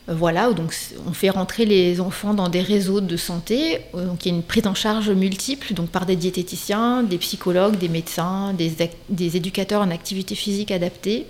Euh, 0.09 0.13
voilà, 0.13 0.51
donc 0.53 0.73
on 1.07 1.13
fait 1.13 1.29
rentrer 1.29 1.65
les 1.65 2.01
enfants 2.01 2.33
dans 2.33 2.49
des 2.49 2.61
réseaux 2.61 3.01
de 3.01 3.17
santé, 3.17 3.79
euh, 3.95 4.05
donc 4.05 4.25
il 4.25 4.29
y 4.29 4.31
a 4.31 4.35
une 4.35 4.43
prise 4.43 4.65
en 4.67 4.73
charge 4.73 5.09
multiple, 5.09 5.73
donc 5.73 5.89
par 5.89 6.05
des 6.05 6.15
diététiciens, 6.15 7.03
des 7.03 7.17
psychologues, 7.17 7.77
des 7.77 7.89
médecins, 7.89 8.53
des, 8.53 8.71
des 9.09 9.37
éducateurs 9.37 9.81
en 9.81 9.91
activité 9.91 10.35
physique 10.35 10.71
adaptée. 10.71 11.25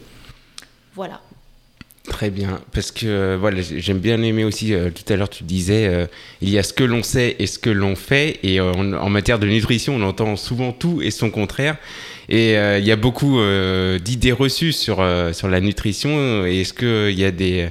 Voilà. 0.96 1.22
Très 2.10 2.32
bien, 2.32 2.60
parce 2.74 2.92
que 2.92 3.36
voilà, 3.36 3.62
j'aime 3.62 4.00
bien 4.00 4.22
aimer 4.24 4.44
aussi, 4.44 4.74
euh, 4.74 4.90
tout 4.90 5.14
à 5.14 5.16
l'heure 5.16 5.30
tu 5.30 5.44
disais, 5.44 5.86
euh, 5.88 6.08
il 6.42 6.50
y 6.50 6.58
a 6.58 6.64
ce 6.64 6.74
que 6.74 6.84
l'on 6.84 7.04
sait 7.04 7.36
et 7.38 7.46
ce 7.46 7.60
que 7.60 7.70
l'on 7.70 7.96
fait, 7.96 8.40
et 8.42 8.60
euh, 8.60 8.72
en, 8.72 9.10
matière 9.10 9.38
de 9.38 9.46
nutrition, 9.46 9.96
on 9.96 10.02
entend 10.02 10.36
souvent 10.36 10.72
tout 10.72 11.02
et 11.04 11.12
son 11.12 11.30
contraire, 11.30 11.78
et 12.28 12.54
il 12.54 12.86
y 12.86 12.92
a 12.92 12.96
beaucoup 12.96 13.40
d'idées 14.00 14.32
reçues 14.32 14.72
sur, 14.72 15.04
sur 15.34 15.48
la 15.48 15.60
nutrition, 15.62 16.46
est-ce 16.46 16.74
qu'il 16.74 17.20
y 17.20 17.26
a 17.26 17.32
des, 17.32 17.70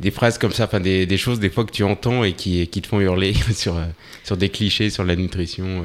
des 0.00 0.10
phrases 0.10 0.38
comme 0.38 0.52
ça, 0.52 0.64
enfin 0.64 0.80
des, 0.80 1.06
des, 1.06 1.16
choses 1.16 1.40
des 1.40 1.50
fois 1.50 1.64
que 1.64 1.72
tu 1.72 1.84
entends 1.84 2.24
et 2.24 2.32
qui, 2.32 2.66
qui 2.66 2.82
te 2.82 2.88
font 2.88 3.00
hurler 3.00 3.34
sur, 3.54 3.76
sur 4.24 4.36
des 4.36 4.48
clichés 4.48 4.90
sur 4.90 5.04
la 5.04 5.14
nutrition 5.14 5.84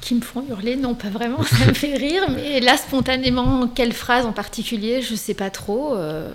qui 0.00 0.14
me 0.14 0.20
font 0.20 0.44
hurler, 0.48 0.76
non 0.76 0.94
pas 0.94 1.10
vraiment, 1.10 1.42
ça 1.42 1.66
me 1.66 1.74
fait 1.74 1.96
rire, 1.96 2.24
mais 2.30 2.60
là 2.60 2.76
spontanément, 2.76 3.68
quelle 3.68 3.92
phrase 3.92 4.26
en 4.26 4.32
particulier, 4.32 5.02
je 5.02 5.14
sais 5.14 5.34
pas 5.34 5.50
trop. 5.50 5.96
Euh, 5.96 6.32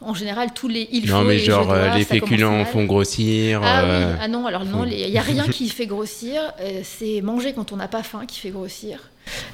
en 0.00 0.14
général, 0.14 0.52
tous 0.54 0.68
les 0.68 0.88
il 0.92 1.06
non, 1.06 1.20
faut. 1.20 1.24
mais 1.26 1.38
genre 1.38 1.66
dois, 1.66 1.96
les 1.96 2.04
féculents 2.04 2.64
font 2.64 2.84
grossir. 2.84 3.60
Ah, 3.62 3.84
euh... 3.84 4.12
oui. 4.12 4.18
ah 4.22 4.28
non, 4.28 4.46
alors 4.46 4.64
non, 4.64 4.84
il 4.84 5.10
n'y 5.10 5.18
a 5.18 5.22
rien 5.22 5.46
qui 5.50 5.68
fait 5.68 5.86
grossir. 5.86 6.40
Euh, 6.60 6.80
c'est 6.82 7.20
manger 7.20 7.52
quand 7.52 7.72
on 7.72 7.76
n'a 7.76 7.88
pas 7.88 8.02
faim 8.02 8.22
qui 8.26 8.40
fait 8.40 8.50
grossir. 8.50 9.10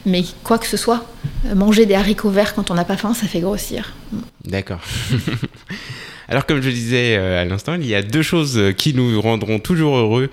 Mais 0.06 0.22
quoi 0.44 0.58
que 0.58 0.66
ce 0.66 0.76
soit, 0.76 1.04
manger 1.54 1.84
des 1.86 1.94
haricots 1.94 2.30
verts 2.30 2.54
quand 2.54 2.70
on 2.70 2.74
n'a 2.74 2.84
pas 2.84 2.96
faim, 2.96 3.12
ça 3.12 3.26
fait 3.26 3.40
grossir. 3.40 3.94
D'accord. 4.44 4.80
Alors 6.28 6.44
comme 6.44 6.60
je 6.60 6.70
disais 6.70 7.16
euh, 7.16 7.42
à 7.42 7.44
l'instant, 7.44 7.74
il 7.74 7.86
y 7.86 7.94
a 7.94 8.02
deux 8.02 8.22
choses 8.22 8.58
euh, 8.58 8.72
qui 8.72 8.94
nous 8.94 9.20
rendront 9.20 9.60
toujours 9.60 9.96
heureux 9.96 10.28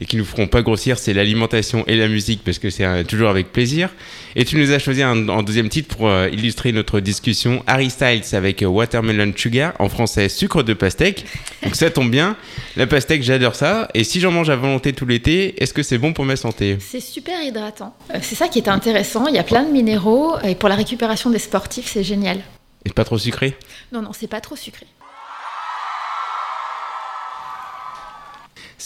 et 0.00 0.04
qui 0.04 0.16
nous 0.16 0.26
feront 0.26 0.46
pas 0.46 0.60
grossir, 0.60 0.98
c'est 0.98 1.14
l'alimentation 1.14 1.84
et 1.86 1.96
la 1.96 2.08
musique 2.08 2.42
parce 2.44 2.58
que 2.58 2.68
c'est 2.68 2.84
euh, 2.84 3.02
toujours 3.02 3.30
avec 3.30 3.50
plaisir. 3.50 3.88
Et 4.36 4.44
tu 4.44 4.56
nous 4.56 4.72
as 4.72 4.78
choisi 4.78 5.02
un, 5.02 5.28
en 5.28 5.42
deuxième 5.42 5.70
titre 5.70 5.96
pour 5.96 6.10
illustrer 6.26 6.72
notre 6.72 7.00
discussion 7.00 7.62
Harry 7.66 7.88
Styles 7.90 8.34
avec 8.34 8.62
Watermelon 8.66 9.32
Sugar, 9.34 9.72
en 9.78 9.88
français 9.88 10.28
sucre 10.28 10.62
de 10.62 10.74
pastèque. 10.74 11.24
Donc 11.62 11.74
ça 11.74 11.90
tombe 11.90 12.10
bien, 12.10 12.36
la 12.76 12.86
pastèque 12.86 13.22
j'adore 13.22 13.54
ça. 13.54 13.88
Et 13.94 14.04
si 14.04 14.20
j'en 14.20 14.30
mange 14.30 14.50
à 14.50 14.56
volonté 14.56 14.92
tout 14.92 15.06
l'été, 15.06 15.60
est-ce 15.62 15.72
que 15.72 15.82
c'est 15.82 15.98
bon 15.98 16.12
pour 16.12 16.24
ma 16.24 16.36
santé? 16.36 16.76
C'est 16.78 17.00
super 17.00 17.42
hydratant. 17.42 17.96
C'est 18.20 18.34
ça 18.34 18.48
qui 18.48 18.58
est 18.58 18.68
intéressant. 18.68 19.26
Il 19.26 19.34
y 19.34 19.38
a 19.38 19.44
plein 19.44 19.64
de 19.64 19.72
minéraux 19.72 20.38
et 20.44 20.54
pour 20.54 20.68
la 20.68 20.76
récupération 20.76 21.30
des 21.30 21.38
sportifs, 21.38 21.90
c'est 21.92 22.04
génial. 22.04 22.38
Et 22.84 22.90
pas 22.90 23.04
trop 23.04 23.18
sucré? 23.18 23.56
Non, 23.92 24.02
non, 24.02 24.10
c'est 24.12 24.28
pas 24.28 24.40
trop 24.40 24.56
sucré. 24.56 24.86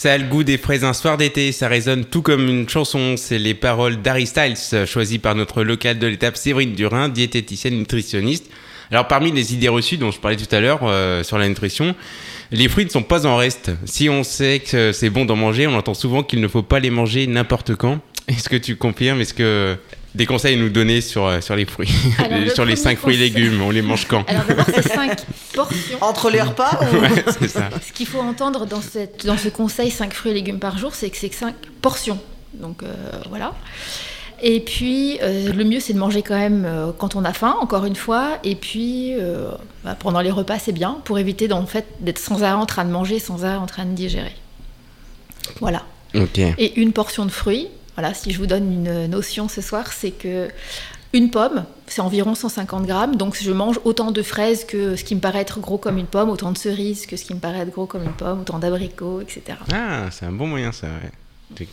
Ça 0.03 0.11
a 0.11 0.17
le 0.17 0.25
goût 0.25 0.43
des 0.43 0.57
fraises 0.57 0.83
un 0.83 0.91
soir 0.91 1.15
d'été, 1.15 1.53
ça 1.53 1.69
résonne 1.69 2.03
tout 2.03 2.21
comme 2.21 2.49
une 2.49 2.67
chanson. 2.67 3.15
C'est 3.15 3.39
les 3.39 3.53
paroles 3.53 4.01
d'Harry 4.01 4.27
Styles, 4.27 4.57
choisies 4.85 5.17
par 5.17 5.33
notre 5.33 5.63
local 5.63 5.97
de 5.97 6.07
l'étape 6.07 6.35
Séverine 6.35 6.73
Durin, 6.73 7.07
diététicienne 7.07 7.77
nutritionniste. 7.77 8.49
Alors 8.91 9.07
parmi 9.07 9.31
les 9.31 9.53
idées 9.53 9.69
reçues 9.69 9.95
dont 9.95 10.11
je 10.11 10.19
parlais 10.19 10.35
tout 10.35 10.53
à 10.53 10.59
l'heure 10.59 10.81
euh, 10.83 11.23
sur 11.23 11.37
la 11.37 11.47
nutrition, 11.47 11.95
les 12.51 12.67
fruits 12.67 12.83
ne 12.83 12.89
sont 12.89 13.01
pas 13.01 13.25
en 13.25 13.37
reste. 13.37 13.71
Si 13.85 14.09
on 14.09 14.25
sait 14.25 14.59
que 14.59 14.91
c'est 14.91 15.09
bon 15.09 15.23
d'en 15.23 15.37
manger, 15.37 15.67
on 15.67 15.75
entend 15.75 15.93
souvent 15.93 16.21
qu'il 16.21 16.41
ne 16.41 16.49
faut 16.49 16.63
pas 16.63 16.81
les 16.81 16.89
manger 16.89 17.25
n'importe 17.25 17.73
quand. 17.75 18.01
Est-ce 18.27 18.49
que 18.49 18.57
tu 18.57 18.75
confirmes? 18.75 19.21
Est-ce 19.21 19.33
que 19.33 19.77
des 20.15 20.25
conseils 20.25 20.55
à 20.55 20.57
nous 20.61 20.69
donner 20.69 21.01
sur, 21.01 21.25
euh, 21.25 21.41
sur 21.41 21.55
les 21.55 21.65
fruits 21.65 21.89
Alors, 22.19 22.39
le 22.45 22.49
Sur 22.49 22.65
les 22.65 22.73
premier 22.73 22.83
5 22.83 22.97
fruits 22.99 23.15
et 23.15 23.19
légumes, 23.19 23.61
on 23.61 23.71
les 23.71 23.81
mange 23.81 24.05
quand 24.07 24.23
Alors 24.29 24.43
d'abord, 24.45 24.65
c'est 24.73 24.87
5 24.87 25.19
portions. 25.53 25.97
Entre 26.01 26.29
les 26.29 26.41
repas 26.41 26.79
ou- 26.81 26.97
Ouais, 26.97 27.09
c'est 27.39 27.47
ça. 27.47 27.69
Ce 27.85 27.91
qu'il 27.93 28.07
faut 28.07 28.19
entendre 28.19 28.65
dans, 28.65 28.81
cette, 28.81 29.25
dans 29.25 29.37
ce 29.37 29.49
conseil 29.49 29.89
5 29.91 30.13
fruits 30.13 30.31
et 30.31 30.35
légumes 30.35 30.59
par 30.59 30.77
jour, 30.77 30.93
c'est 30.95 31.09
que 31.09 31.17
c'est 31.17 31.33
5 31.33 31.55
portions. 31.81 32.19
Donc 32.53 32.83
euh, 32.83 32.93
voilà. 33.29 33.53
Et 34.45 34.59
puis, 34.59 35.19
euh, 35.21 35.53
le 35.53 35.63
mieux, 35.63 35.79
c'est 35.79 35.93
de 35.93 35.97
manger 35.99 36.21
quand 36.21 36.37
même 36.37 36.65
euh, 36.65 36.91
quand 36.97 37.15
on 37.15 37.23
a 37.23 37.31
faim, 37.31 37.55
encore 37.61 37.85
une 37.85 37.95
fois. 37.95 38.39
Et 38.43 38.55
puis, 38.55 39.13
euh, 39.13 39.49
bah, 39.85 39.95
pendant 39.97 40.19
les 40.19 40.31
repas, 40.31 40.59
c'est 40.59 40.73
bien 40.73 40.97
pour 41.05 41.17
éviter 41.17 41.47
fait, 41.65 41.85
d'être 42.01 42.19
sans 42.19 42.43
arrêt 42.43 42.53
en 42.61 42.65
train 42.65 42.83
de 42.83 42.89
manger, 42.91 43.19
sans 43.19 43.45
arrêt 43.45 43.55
en 43.55 43.67
train 43.67 43.85
de 43.85 43.93
digérer. 43.93 44.35
Voilà. 45.61 45.83
Et 46.57 46.79
une 46.79 46.91
portion 46.91 47.25
de 47.25 47.31
fruits. 47.31 47.69
Voilà, 47.95 48.13
si 48.13 48.31
je 48.31 48.37
vous 48.39 48.47
donne 48.47 48.71
une 48.71 49.07
notion 49.07 49.47
ce 49.47 49.61
soir, 49.61 49.91
c'est 49.93 50.11
que 50.11 50.49
une 51.13 51.29
pomme, 51.29 51.65
c'est 51.85 52.01
environ 52.01 52.33
150 52.33 52.87
grammes. 52.87 53.15
Donc 53.17 53.37
je 53.39 53.51
mange 53.51 53.79
autant 53.83 54.09
de 54.11 54.23
fraises 54.23 54.65
que 54.65 54.95
ce 54.95 55.03
qui 55.03 55.13
me 55.13 55.19
paraît 55.19 55.41
être 55.41 55.59
gros 55.59 55.77
comme 55.77 55.97
une 55.99 56.07
pomme, 56.07 56.29
autant 56.31 56.51
de 56.51 56.57
cerises 56.57 57.05
que 57.05 57.17
ce 57.17 57.23
qui 57.25 57.33
me 57.35 57.39
paraît 57.39 57.59
être 57.59 57.71
gros 57.71 57.85
comme 57.85 58.03
une 58.03 58.13
pomme, 58.13 58.41
autant 58.41 58.57
d'abricots, 58.57 59.21
etc. 59.21 59.59
Ah, 59.71 60.07
c'est 60.11 60.25
un 60.25 60.31
bon 60.31 60.47
moyen 60.47 60.71
ça, 60.71 60.87
ouais. 60.87 61.11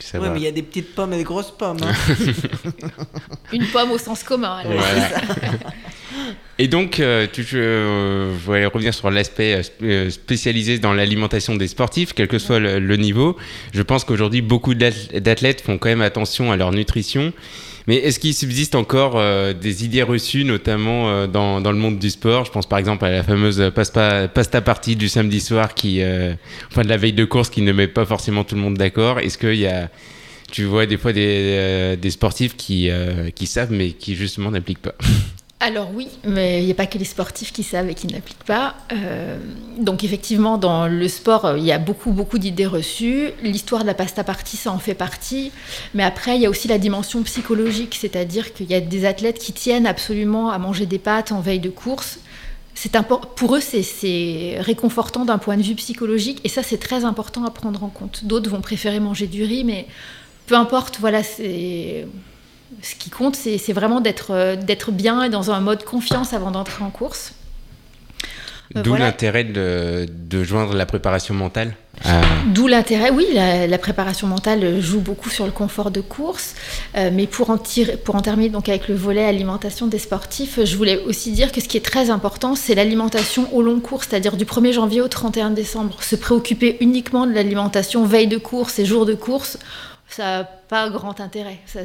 Ça 0.00 0.18
Ouais, 0.18 0.26
va. 0.26 0.34
mais 0.34 0.40
il 0.40 0.42
y 0.42 0.46
a 0.46 0.52
des 0.52 0.62
petites 0.62 0.94
pommes 0.94 1.14
et 1.14 1.16
des 1.16 1.24
grosses 1.24 1.52
pommes. 1.52 1.78
hein. 1.82 1.94
Une 3.52 3.64
pomme 3.68 3.92
au 3.92 3.96
sens 3.98 4.22
commun. 4.22 4.56
alors. 4.58 4.74
Voilà. 4.74 5.08
Et 6.62 6.68
donc, 6.68 7.00
euh, 7.00 7.26
tu, 7.32 7.42
euh, 7.54 8.34
je 8.34 8.44
voulais 8.44 8.66
revenir 8.66 8.92
sur 8.92 9.10
l'aspect 9.10 9.54
euh, 9.54 9.62
sp- 9.62 10.10
spécialisé 10.10 10.78
dans 10.78 10.92
l'alimentation 10.92 11.56
des 11.56 11.66
sportifs, 11.68 12.12
quel 12.12 12.28
que 12.28 12.38
soit 12.38 12.58
le, 12.58 12.78
le 12.78 12.96
niveau. 12.96 13.38
Je 13.72 13.80
pense 13.80 14.04
qu'aujourd'hui, 14.04 14.42
beaucoup 14.42 14.74
d'ath- 14.74 15.18
d'athlètes 15.20 15.62
font 15.62 15.78
quand 15.78 15.88
même 15.88 16.02
attention 16.02 16.52
à 16.52 16.58
leur 16.58 16.70
nutrition. 16.72 17.32
Mais 17.86 17.96
est-ce 17.96 18.20
qu'il 18.20 18.34
subsiste 18.34 18.74
encore 18.74 19.14
euh, 19.16 19.54
des 19.54 19.86
idées 19.86 20.02
reçues, 20.02 20.44
notamment 20.44 21.08
euh, 21.08 21.26
dans, 21.26 21.62
dans 21.62 21.72
le 21.72 21.78
monde 21.78 21.98
du 21.98 22.10
sport? 22.10 22.44
Je 22.44 22.50
pense 22.52 22.68
par 22.68 22.78
exemple 22.78 23.06
à 23.06 23.10
la 23.10 23.22
fameuse 23.22 23.72
pasta, 23.74 24.28
pasta 24.28 24.60
party 24.60 24.96
du 24.96 25.08
samedi 25.08 25.40
soir, 25.40 25.72
qui, 25.74 26.02
euh, 26.02 26.34
enfin 26.70 26.82
de 26.82 26.88
la 26.90 26.98
veille 26.98 27.14
de 27.14 27.24
course, 27.24 27.48
qui 27.48 27.62
ne 27.62 27.72
met 27.72 27.88
pas 27.88 28.04
forcément 28.04 28.44
tout 28.44 28.54
le 28.54 28.60
monde 28.60 28.76
d'accord. 28.76 29.18
Est-ce 29.18 29.38
qu'il 29.38 29.54
y 29.54 29.66
a, 29.66 29.88
tu 30.52 30.64
vois 30.64 30.84
des 30.84 30.98
fois 30.98 31.14
des, 31.14 31.96
des 31.96 32.10
sportifs 32.10 32.54
qui, 32.54 32.90
qui 33.34 33.46
savent, 33.46 33.72
mais 33.72 33.92
qui 33.92 34.14
justement 34.14 34.50
n'appliquent 34.50 34.82
pas? 34.82 34.94
Alors 35.62 35.90
oui, 35.92 36.08
mais 36.24 36.62
il 36.62 36.64
n'y 36.64 36.72
a 36.72 36.74
pas 36.74 36.86
que 36.86 36.96
les 36.96 37.04
sportifs 37.04 37.52
qui 37.52 37.62
savent 37.62 37.90
et 37.90 37.94
qui 37.94 38.06
n'appliquent 38.06 38.44
pas. 38.44 38.76
Euh, 38.92 39.38
donc 39.78 40.04
effectivement, 40.04 40.56
dans 40.56 40.86
le 40.86 41.06
sport, 41.06 41.58
il 41.58 41.64
y 41.64 41.70
a 41.70 41.78
beaucoup, 41.78 42.12
beaucoup 42.12 42.38
d'idées 42.38 42.66
reçues. 42.66 43.28
L'histoire 43.42 43.82
de 43.82 43.86
la 43.86 43.92
pasta 43.92 44.24
party, 44.24 44.56
ça 44.56 44.72
en 44.72 44.78
fait 44.78 44.94
partie. 44.94 45.52
Mais 45.92 46.02
après, 46.02 46.36
il 46.36 46.40
y 46.40 46.46
a 46.46 46.50
aussi 46.50 46.66
la 46.66 46.78
dimension 46.78 47.22
psychologique, 47.24 47.94
c'est-à-dire 48.00 48.54
qu'il 48.54 48.70
y 48.70 48.74
a 48.74 48.80
des 48.80 49.04
athlètes 49.04 49.38
qui 49.38 49.52
tiennent 49.52 49.86
absolument 49.86 50.50
à 50.50 50.56
manger 50.56 50.86
des 50.86 50.98
pâtes 50.98 51.30
en 51.30 51.40
veille 51.40 51.60
de 51.60 51.68
course. 51.68 52.20
C'est 52.74 52.96
pour 53.36 53.56
eux, 53.56 53.60
c'est 53.60 54.56
réconfortant 54.60 55.26
d'un 55.26 55.36
point 55.36 55.58
de 55.58 55.62
vue 55.62 55.74
psychologique, 55.74 56.40
et 56.44 56.48
ça, 56.48 56.62
c'est 56.62 56.78
très 56.78 57.04
important 57.04 57.44
à 57.44 57.50
prendre 57.50 57.84
en 57.84 57.88
compte. 57.88 58.24
D'autres 58.24 58.48
vont 58.48 58.62
préférer 58.62 59.00
manger 59.00 59.26
du 59.26 59.44
riz, 59.44 59.64
mais 59.64 59.86
peu 60.46 60.54
importe, 60.54 60.96
voilà, 60.98 61.22
c'est 61.22 62.06
ce 62.82 62.94
qui 62.94 63.10
compte, 63.10 63.36
c'est 63.36 63.72
vraiment 63.72 64.00
d'être 64.00 64.30
euh, 64.30 64.56
d'être 64.56 64.90
bien 64.92 65.22
et 65.24 65.28
dans 65.28 65.50
un 65.50 65.60
mode 65.60 65.84
confiance 65.84 66.32
avant 66.32 66.50
d'entrer 66.50 66.82
en 66.84 66.90
course. 66.90 67.32
Euh, 68.76 68.82
D'où 68.82 68.90
voilà. 68.90 69.06
l'intérêt 69.06 69.42
de, 69.42 70.06
de 70.08 70.44
joindre 70.44 70.74
la 70.74 70.86
préparation 70.86 71.34
mentale. 71.34 71.74
à- 72.04 72.20
D'où 72.54 72.68
l'intérêt, 72.68 73.10
oui, 73.10 73.26
la, 73.34 73.66
la 73.66 73.78
préparation 73.78 74.28
mentale 74.28 74.80
joue 74.80 75.00
beaucoup 75.00 75.28
sur 75.28 75.44
le 75.44 75.50
confort 75.50 75.90
de 75.90 76.00
course. 76.00 76.54
Euh, 76.96 77.10
mais 77.12 77.26
pour 77.26 77.50
en, 77.50 77.58
tirer, 77.58 77.96
pour 77.96 78.14
en 78.14 78.20
terminer 78.22 78.48
donc 78.48 78.68
avec 78.68 78.86
le 78.86 78.94
volet 78.94 79.24
alimentation 79.24 79.88
des 79.88 79.98
sportifs, 79.98 80.60
je 80.64 80.76
voulais 80.76 81.02
aussi 81.02 81.32
dire 81.32 81.50
que 81.50 81.60
ce 81.60 81.66
qui 81.66 81.76
est 81.78 81.84
très 81.84 82.10
important, 82.10 82.54
c'est 82.54 82.76
l'alimentation 82.76 83.52
au 83.52 83.60
long 83.62 83.80
cours, 83.80 84.04
c'est-à-dire 84.04 84.36
du 84.36 84.44
1er 84.44 84.72
janvier 84.72 85.00
au 85.00 85.08
31 85.08 85.50
décembre. 85.50 86.00
Se 86.04 86.14
préoccuper 86.14 86.76
uniquement 86.80 87.26
de 87.26 87.32
l'alimentation 87.32 88.04
veille 88.04 88.28
de 88.28 88.38
course 88.38 88.78
et 88.78 88.84
jour 88.86 89.04
de 89.04 89.14
course, 89.14 89.58
ça 90.08 90.22
n'a 90.22 90.44
pas 90.44 90.88
grand 90.90 91.20
intérêt. 91.20 91.58
Ça. 91.66 91.80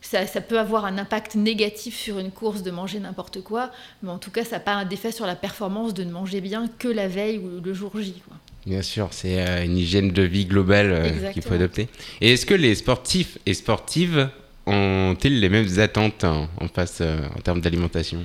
Ça, 0.00 0.26
ça 0.26 0.40
peut 0.40 0.58
avoir 0.58 0.84
un 0.84 0.98
impact 0.98 1.34
négatif 1.34 1.96
sur 1.96 2.18
une 2.18 2.30
course 2.30 2.62
de 2.62 2.70
manger 2.70 3.00
n'importe 3.00 3.42
quoi, 3.42 3.70
mais 4.02 4.10
en 4.10 4.18
tout 4.18 4.30
cas, 4.30 4.44
ça 4.44 4.56
n'a 4.56 4.60
pas 4.60 4.84
d'effet 4.84 5.12
sur 5.12 5.26
la 5.26 5.36
performance 5.36 5.94
de 5.94 6.04
ne 6.04 6.10
manger 6.10 6.40
bien 6.40 6.68
que 6.78 6.88
la 6.88 7.08
veille 7.08 7.38
ou 7.38 7.60
le 7.60 7.74
jour 7.74 7.92
J. 8.00 8.14
quoi. 8.26 8.36
Bien 8.66 8.82
sûr, 8.82 9.08
c'est 9.10 9.40
euh, 9.40 9.64
une 9.64 9.76
hygiène 9.76 10.10
de 10.10 10.22
vie 10.22 10.44
globale 10.44 10.90
euh, 10.92 11.32
qu'il 11.32 11.42
faut 11.42 11.54
adopter. 11.54 11.88
Et 12.20 12.32
est-ce 12.32 12.44
que 12.44 12.54
les 12.54 12.74
sportifs 12.74 13.38
et 13.46 13.54
sportives 13.54 14.28
ont-ils 14.66 15.40
les 15.40 15.48
mêmes 15.48 15.78
attentes 15.78 16.24
en, 16.24 16.48
en 16.60 16.68
face 16.68 16.98
euh, 17.00 17.20
en 17.36 17.40
termes 17.40 17.60
d'alimentation? 17.60 18.20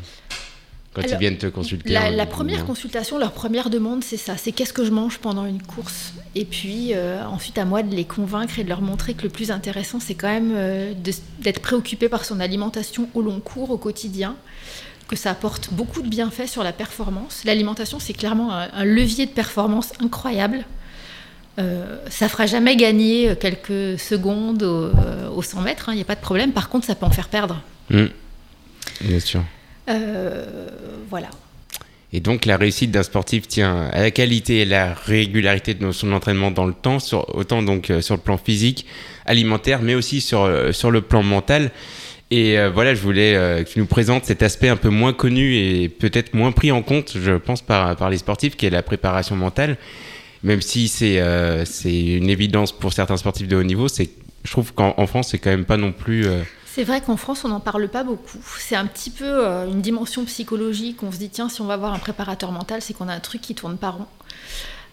Quand 0.95 1.01
ils 1.08 1.17
viennent 1.17 1.38
te 1.38 1.47
consulter 1.47 1.91
La, 1.91 2.25
première 2.25 2.65
consultation, 2.65 3.17
leur 3.17 3.34
première 3.34 3.69
demande, 3.69 4.03
c'est 4.03 4.17
ça, 4.17 4.38
c'est 4.38 4.51
qu'est-ce 4.51 4.73
que 4.73 4.86
je 4.86 4.91
mange 4.91 5.19
pendant 5.19 5.45
une 5.45 5.62
course? 5.62 6.13
Et 6.34 6.45
puis 6.45 6.93
euh, 6.93 7.23
ensuite, 7.25 7.58
à 7.58 7.65
moi 7.65 7.84
de 7.84 7.93
les 7.93 8.05
convaincre 8.05 8.60
et 8.60 8.63
de 8.63 8.69
leur 8.69 8.81
montrer 8.81 9.13
que 9.13 9.23
le 9.23 9.29
plus 9.29 9.51
intéressant, 9.51 9.99
c'est 9.99 10.15
quand 10.15 10.29
même 10.29 10.53
euh, 10.55 10.93
d'être 11.39 11.60
préoccupé 11.62 12.10
par 12.10 12.25
son 12.25 12.39
alimentation 12.39 13.10
au 13.13 13.21
long 13.21 13.39
cours, 13.39 13.71
au 13.71 13.77
quotidien, 13.77 14.36
que 15.08 15.15
ça 15.15 15.31
apporte 15.31 15.69
beaucoup 15.71 16.01
de 16.01 16.08
bienfaits 16.08 16.47
sur 16.47 16.63
la 16.63 16.73
performance. 16.73 17.43
L'alimentation, 17.45 17.99
c'est 17.99 18.13
clairement 18.13 18.53
un, 18.53 18.69
un 18.73 18.86
levier 18.86 19.25
de 19.25 19.31
performance 19.31 19.91
incroyable. 19.99 20.65
Euh, 21.58 21.97
ça 22.10 22.27
fera 22.27 22.45
jamais 22.45 22.75
gagner 22.75 23.29
euh, 23.29 23.36
quelques 23.36 23.97
secondes 23.97 24.63
au, 24.63 24.86
euh, 24.88 25.29
au 25.34 25.41
100 25.41 25.62
mètres, 25.62 25.89
il 25.89 25.95
n'y 25.95 26.01
a 26.01 26.05
pas 26.05 26.15
de 26.15 26.21
problème. 26.21 26.51
Par 26.51 26.69
contre, 26.69 26.86
ça 26.86 26.95
peut 26.95 27.05
en 27.05 27.12
faire 27.12 27.29
perdre. 27.29 27.62
Mm. 27.89 28.05
Bien 29.01 29.19
sûr. 29.19 29.43
Euh, 29.89 30.67
voilà. 31.10 31.30
Et 32.15 32.21
donc 32.21 32.45
la 32.45 32.56
réussite 32.56 32.91
d'un 32.91 33.04
sportif 33.04 33.45
tient 33.45 33.89
à 33.91 34.00
la 34.00 34.10
qualité 34.10 34.62
et 34.62 34.65
la 34.65 34.93
régularité 34.93 35.74
de 35.74 35.91
son 35.91 36.13
entraînement 36.13 36.50
dans 36.50 36.65
le 36.65 36.74
temps, 36.74 37.00
autant 37.34 37.62
donc 37.62 37.89
euh, 37.89 38.00
sur 38.00 38.15
le 38.15 38.21
plan 38.21 38.38
physique, 38.38 38.86
alimentaire, 39.26 39.82
mais 39.82 39.95
aussi 39.95 40.21
sur, 40.21 40.43
euh, 40.43 40.71
sur 40.71 40.91
le 40.91 41.02
plan 41.02 41.24
mental. 41.24 41.71
Et 42.32 42.58
voilà, 42.74 42.95
je 42.95 43.02
voulais 43.02 43.36
euh, 43.36 43.63
que 43.63 43.69
tu 43.69 43.80
nous 43.80 43.86
présentes 43.86 44.26
cet 44.26 44.43
aspect 44.43 44.69
un 44.69 44.78
peu 44.78 44.89
moins 44.89 45.12
connu 45.12 45.56
et 45.56 45.89
peut-être 45.89 46.34
moins 46.34 46.54
pris 46.54 46.71
en 46.71 46.82
compte, 46.82 47.17
je 47.21 47.34
pense, 47.34 47.62
par, 47.62 47.98
par 47.98 48.10
les 48.10 48.17
sportifs, 48.17 48.56
qui 48.56 48.65
est 48.65 48.71
la 48.71 48.82
préparation 48.82 49.36
mentale. 49.36 49.78
Même 50.41 50.62
si 50.62 50.88
c'est 50.88 51.17
une 51.17 52.30
évidence 52.30 52.71
pour 52.71 52.93
certains 52.93 53.17
sportifs 53.17 53.48
de 53.48 53.58
haut 53.58 53.63
niveau, 53.63 53.88
je 53.89 54.52
trouve 54.52 54.74
qu'en 54.74 54.95
en 54.98 55.06
France, 55.06 55.30
c'est 55.32 55.38
quand 55.38 55.52
même 55.52 55.65
pas 55.65 55.78
non 55.78 55.91
plus... 55.91 56.26
C'est 56.75 56.83
vrai 56.83 56.99
qu'en 56.99 57.15
France, 57.15 57.45
on 57.45 57.47
n'en 57.47 57.61
parle 57.61 57.88
pas 57.88 58.03
beaucoup. 58.03 58.38
C'est 58.59 58.75
un 58.75 58.85
petit 58.85 59.09
peu 59.09 59.23
euh, 59.47 59.65
une 59.65 59.81
dimension 59.81 60.25
psychologique. 60.25 61.01
On 61.03 61.11
se 61.13 61.17
dit, 61.17 61.29
tiens, 61.29 61.47
si 61.47 61.61
on 61.61 61.65
va 61.67 61.77
voir 61.77 61.93
un 61.93 61.99
préparateur 61.99 62.51
mental, 62.51 62.81
c'est 62.81 62.93
qu'on 62.93 63.07
a 63.07 63.13
un 63.13 63.21
truc 63.21 63.39
qui 63.39 63.55
tourne 63.55 63.77
pas 63.77 63.91
rond. 63.91 64.05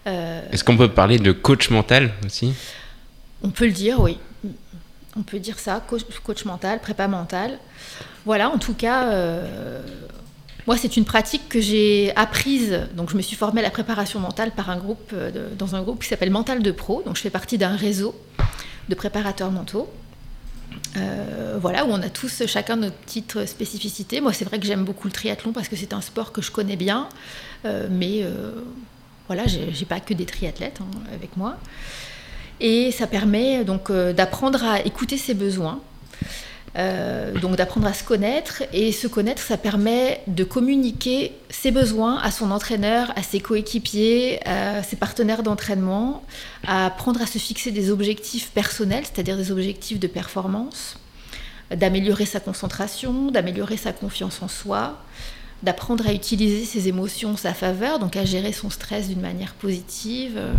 Euh, 0.07 0.41
Est-ce 0.49 0.63
qu'on 0.63 0.77
peut 0.77 0.87
parler 0.87 1.17
de 1.19 1.33
coach 1.33 1.69
mental 1.71 2.13
aussi? 2.25 2.53
On 3.43 3.49
peut 3.49 3.65
le 3.65 3.73
dire, 3.73 3.99
oui. 3.99 4.17
On 5.17 5.23
peut 5.23 5.39
dire 5.39 5.59
ça, 5.59 5.81
coach, 5.85 6.03
coach 6.23 6.45
mental, 6.45 6.79
prépa 6.79 7.09
mental. 7.09 7.59
Voilà, 8.25 8.49
en 8.49 8.59
tout 8.59 8.75
cas, 8.75 9.09
euh, 9.09 9.81
moi, 10.65 10.77
c'est 10.77 10.95
une 10.95 11.03
pratique 11.03 11.49
que 11.49 11.59
j'ai 11.59 12.13
apprise. 12.15 12.79
Donc, 12.95 13.09
je 13.09 13.17
me 13.17 13.21
suis 13.21 13.35
formée 13.35 13.59
à 13.59 13.63
la 13.65 13.71
préparation 13.71 14.21
mentale 14.21 14.51
par 14.51 14.69
un 14.69 14.77
groupe, 14.77 15.13
de- 15.13 15.49
dans 15.59 15.75
un 15.75 15.81
groupe 15.81 16.01
qui 16.01 16.07
s'appelle 16.07 16.31
Mental 16.31 16.63
de 16.63 16.71
Pro. 16.71 17.03
Donc, 17.05 17.17
je 17.17 17.21
fais 17.21 17.29
partie 17.29 17.57
d'un 17.57 17.75
réseau 17.75 18.15
de 18.87 18.95
préparateurs 18.95 19.51
mentaux. 19.51 19.91
Euh, 20.97 21.57
voilà, 21.59 21.85
où 21.85 21.89
on 21.89 22.01
a 22.01 22.09
tous 22.09 22.45
chacun 22.45 22.75
notre 22.75 22.95
petite 22.95 23.45
spécificité. 23.45 24.21
Moi, 24.21 24.33
c'est 24.33 24.45
vrai 24.45 24.59
que 24.59 24.65
j'aime 24.65 24.83
beaucoup 24.83 25.07
le 25.07 25.13
triathlon 25.13 25.51
parce 25.51 25.67
que 25.67 25.75
c'est 25.75 25.93
un 25.93 26.01
sport 26.01 26.31
que 26.31 26.41
je 26.41 26.51
connais 26.51 26.75
bien, 26.75 27.09
euh, 27.65 27.87
mais 27.89 28.21
euh, 28.21 28.51
voilà, 29.27 29.43
j'ai 29.47 29.85
pas 29.85 29.99
que 29.99 30.13
des 30.13 30.25
triathlètes 30.25 30.79
hein, 30.81 30.99
avec 31.13 31.35
moi. 31.37 31.57
Et 32.59 32.91
ça 32.91 33.07
permet 33.07 33.63
donc 33.63 33.91
d'apprendre 33.91 34.63
à 34.63 34.81
écouter 34.85 35.17
ses 35.17 35.33
besoins, 35.33 35.81
donc 36.75 37.55
d'apprendre 37.55 37.87
à 37.87 37.93
se 37.93 38.03
connaître. 38.03 38.63
Et 38.73 38.91
se 38.91 39.07
connaître, 39.07 39.41
ça 39.41 39.57
permet 39.57 40.21
de 40.27 40.43
communiquer 40.43 41.33
ses 41.49 41.71
besoins 41.71 42.19
à 42.19 42.31
son 42.31 42.51
entraîneur, 42.51 43.11
à 43.15 43.23
ses 43.23 43.39
coéquipiers, 43.39 44.45
à 44.47 44.81
ses 44.83 44.95
partenaires 44.95 45.43
d'entraînement, 45.43 46.23
à 46.65 46.87
apprendre 46.87 47.21
à 47.21 47.27
se 47.27 47.37
fixer 47.37 47.71
des 47.71 47.91
objectifs 47.91 48.49
personnels, 48.51 49.03
c'est-à-dire 49.03 49.37
des 49.37 49.51
objectifs 49.51 49.99
de 49.99 50.07
performance, 50.07 50.97
d'améliorer 51.75 52.25
sa 52.25 52.39
concentration, 52.39 53.29
d'améliorer 53.29 53.77
sa 53.77 53.93
confiance 53.93 54.41
en 54.41 54.47
soi, 54.47 54.97
d'apprendre 55.63 56.05
à 56.07 56.13
utiliser 56.13 56.65
ses 56.65 56.89
émotions 56.89 57.31
en 57.31 57.37
sa 57.37 57.53
faveur, 57.53 57.97
donc 57.97 58.17
à 58.17 58.25
gérer 58.25 58.51
son 58.51 58.69
stress 58.69 59.07
d'une 59.07 59.21
manière 59.21 59.53
positive, 59.53 60.33
euh, 60.35 60.53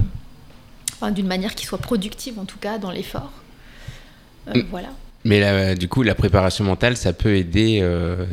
enfin 0.95 1.11
d'une 1.11 1.27
manière 1.27 1.55
qui 1.55 1.67
soit 1.67 1.79
productive 1.79 2.39
en 2.39 2.47
tout 2.47 2.59
cas 2.59 2.79
dans 2.79 2.91
l'effort. 2.91 3.33
Euh, 4.49 4.55
mm. 4.55 4.67
Voilà. 4.71 4.89
Mais 5.25 5.41
là, 5.41 5.75
du 5.75 5.89
coup, 5.89 6.03
la 6.03 6.15
préparation 6.15 6.65
mentale, 6.65 6.99
ça 6.99 7.15
peut 7.15 7.35
aider 7.37 7.79
euh, 7.81 8.27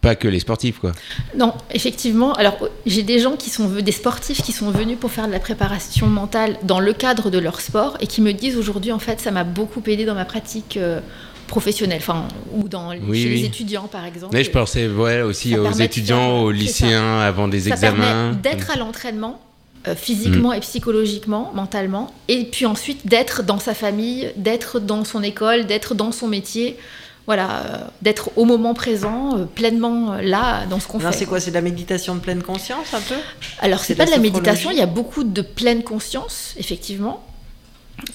pas 0.00 0.14
que 0.14 0.26
les 0.28 0.40
sportifs, 0.40 0.78
quoi. 0.78 0.92
Non, 1.36 1.52
effectivement. 1.72 2.32
Alors, 2.34 2.56
j'ai 2.86 3.02
des 3.02 3.18
gens 3.18 3.36
qui 3.36 3.50
sont 3.50 3.68
des 3.68 3.92
sportifs 3.92 4.42
qui 4.42 4.52
sont 4.52 4.70
venus 4.70 4.96
pour 4.98 5.12
faire 5.12 5.26
de 5.26 5.32
la 5.32 5.40
préparation 5.40 6.06
mentale 6.06 6.56
dans 6.62 6.80
le 6.80 6.94
cadre 6.94 7.28
de 7.28 7.38
leur 7.38 7.60
sport 7.60 7.98
et 8.00 8.06
qui 8.06 8.22
me 8.22 8.32
disent 8.32 8.56
aujourd'hui, 8.56 8.92
en 8.92 8.98
fait, 8.98 9.20
ça 9.20 9.30
m'a 9.30 9.44
beaucoup 9.44 9.82
aidé 9.86 10.06
dans 10.06 10.14
ma 10.14 10.24
pratique 10.24 10.78
euh, 10.78 11.00
professionnelle, 11.48 11.98
enfin, 12.00 12.26
ou 12.54 12.66
dans 12.66 12.92
chez 12.92 13.28
les 13.28 13.44
étudiants, 13.44 13.86
par 13.86 14.06
exemple. 14.06 14.34
Mais 14.34 14.42
je 14.42 14.50
pensais, 14.50 14.88
ouais, 14.88 15.20
aussi 15.20 15.54
aux 15.56 15.70
étudiants, 15.70 16.40
aux 16.40 16.50
lycéens 16.50 17.20
avant 17.20 17.46
des 17.46 17.60
ça 17.60 17.70
examens. 17.74 18.32
D'être 18.32 18.70
à 18.70 18.78
l'entraînement 18.78 19.40
physiquement 19.94 20.50
mm. 20.50 20.54
et 20.54 20.60
psychologiquement, 20.60 21.52
mentalement, 21.54 22.12
et 22.28 22.44
puis 22.44 22.66
ensuite 22.66 23.06
d'être 23.06 23.42
dans 23.42 23.58
sa 23.58 23.74
famille, 23.74 24.32
d'être 24.36 24.80
dans 24.80 25.04
son 25.04 25.22
école, 25.22 25.66
d'être 25.66 25.94
dans 25.94 26.12
son 26.12 26.28
métier, 26.28 26.76
voilà, 27.26 27.50
euh, 27.50 27.78
d'être 28.02 28.30
au 28.36 28.44
moment 28.44 28.74
présent, 28.74 29.36
euh, 29.36 29.44
pleinement 29.44 30.14
là 30.14 30.66
dans 30.66 30.78
ce 30.78 30.86
qu'on 30.86 31.00
fait. 31.00 31.12
C'est 31.12 31.26
quoi 31.26 31.40
C'est 31.40 31.50
de 31.50 31.56
la 31.56 31.62
méditation 31.62 32.14
de 32.14 32.20
pleine 32.20 32.42
conscience 32.42 32.94
un 32.94 33.00
peu? 33.00 33.16
Alors 33.60 33.80
c'est 33.80 33.94
pas 33.94 34.06
de 34.06 34.10
la, 34.10 34.18
méditation, 34.18 34.70
il 34.70 34.78
y 34.78 34.82
a 34.82 34.86
beaucoup 34.86 35.24
de 35.24 35.42
pleine 35.42 35.82
conscience, 35.82 36.54
effectivement. 36.58 37.24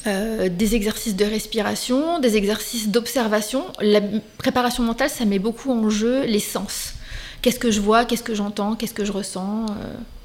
des 0.06 0.76
exercices 0.76 1.16
de 1.16 1.26
respiration, 1.26 2.20
des 2.20 2.38
exercices 2.38 2.90
d'observation. 2.90 3.66
La 3.82 4.00
préparation 4.38 4.84
mentale, 4.84 5.10
ça 5.10 5.26
met 5.26 5.40
beaucoup 5.40 5.72
en 5.72 5.90
jeu 5.90 6.24
les 6.26 6.40
sens. 6.40 6.94
Qu'est-ce 7.42 7.60
que 7.60 7.72
je 7.72 7.82
vois, 7.82 8.06
qu'est-ce 8.06 8.22
que 8.22 8.36
j'entends, 8.36 8.76
qu'est-ce 8.76 8.94
que 8.94 9.06
je 9.06 9.12
ressens 9.12 9.66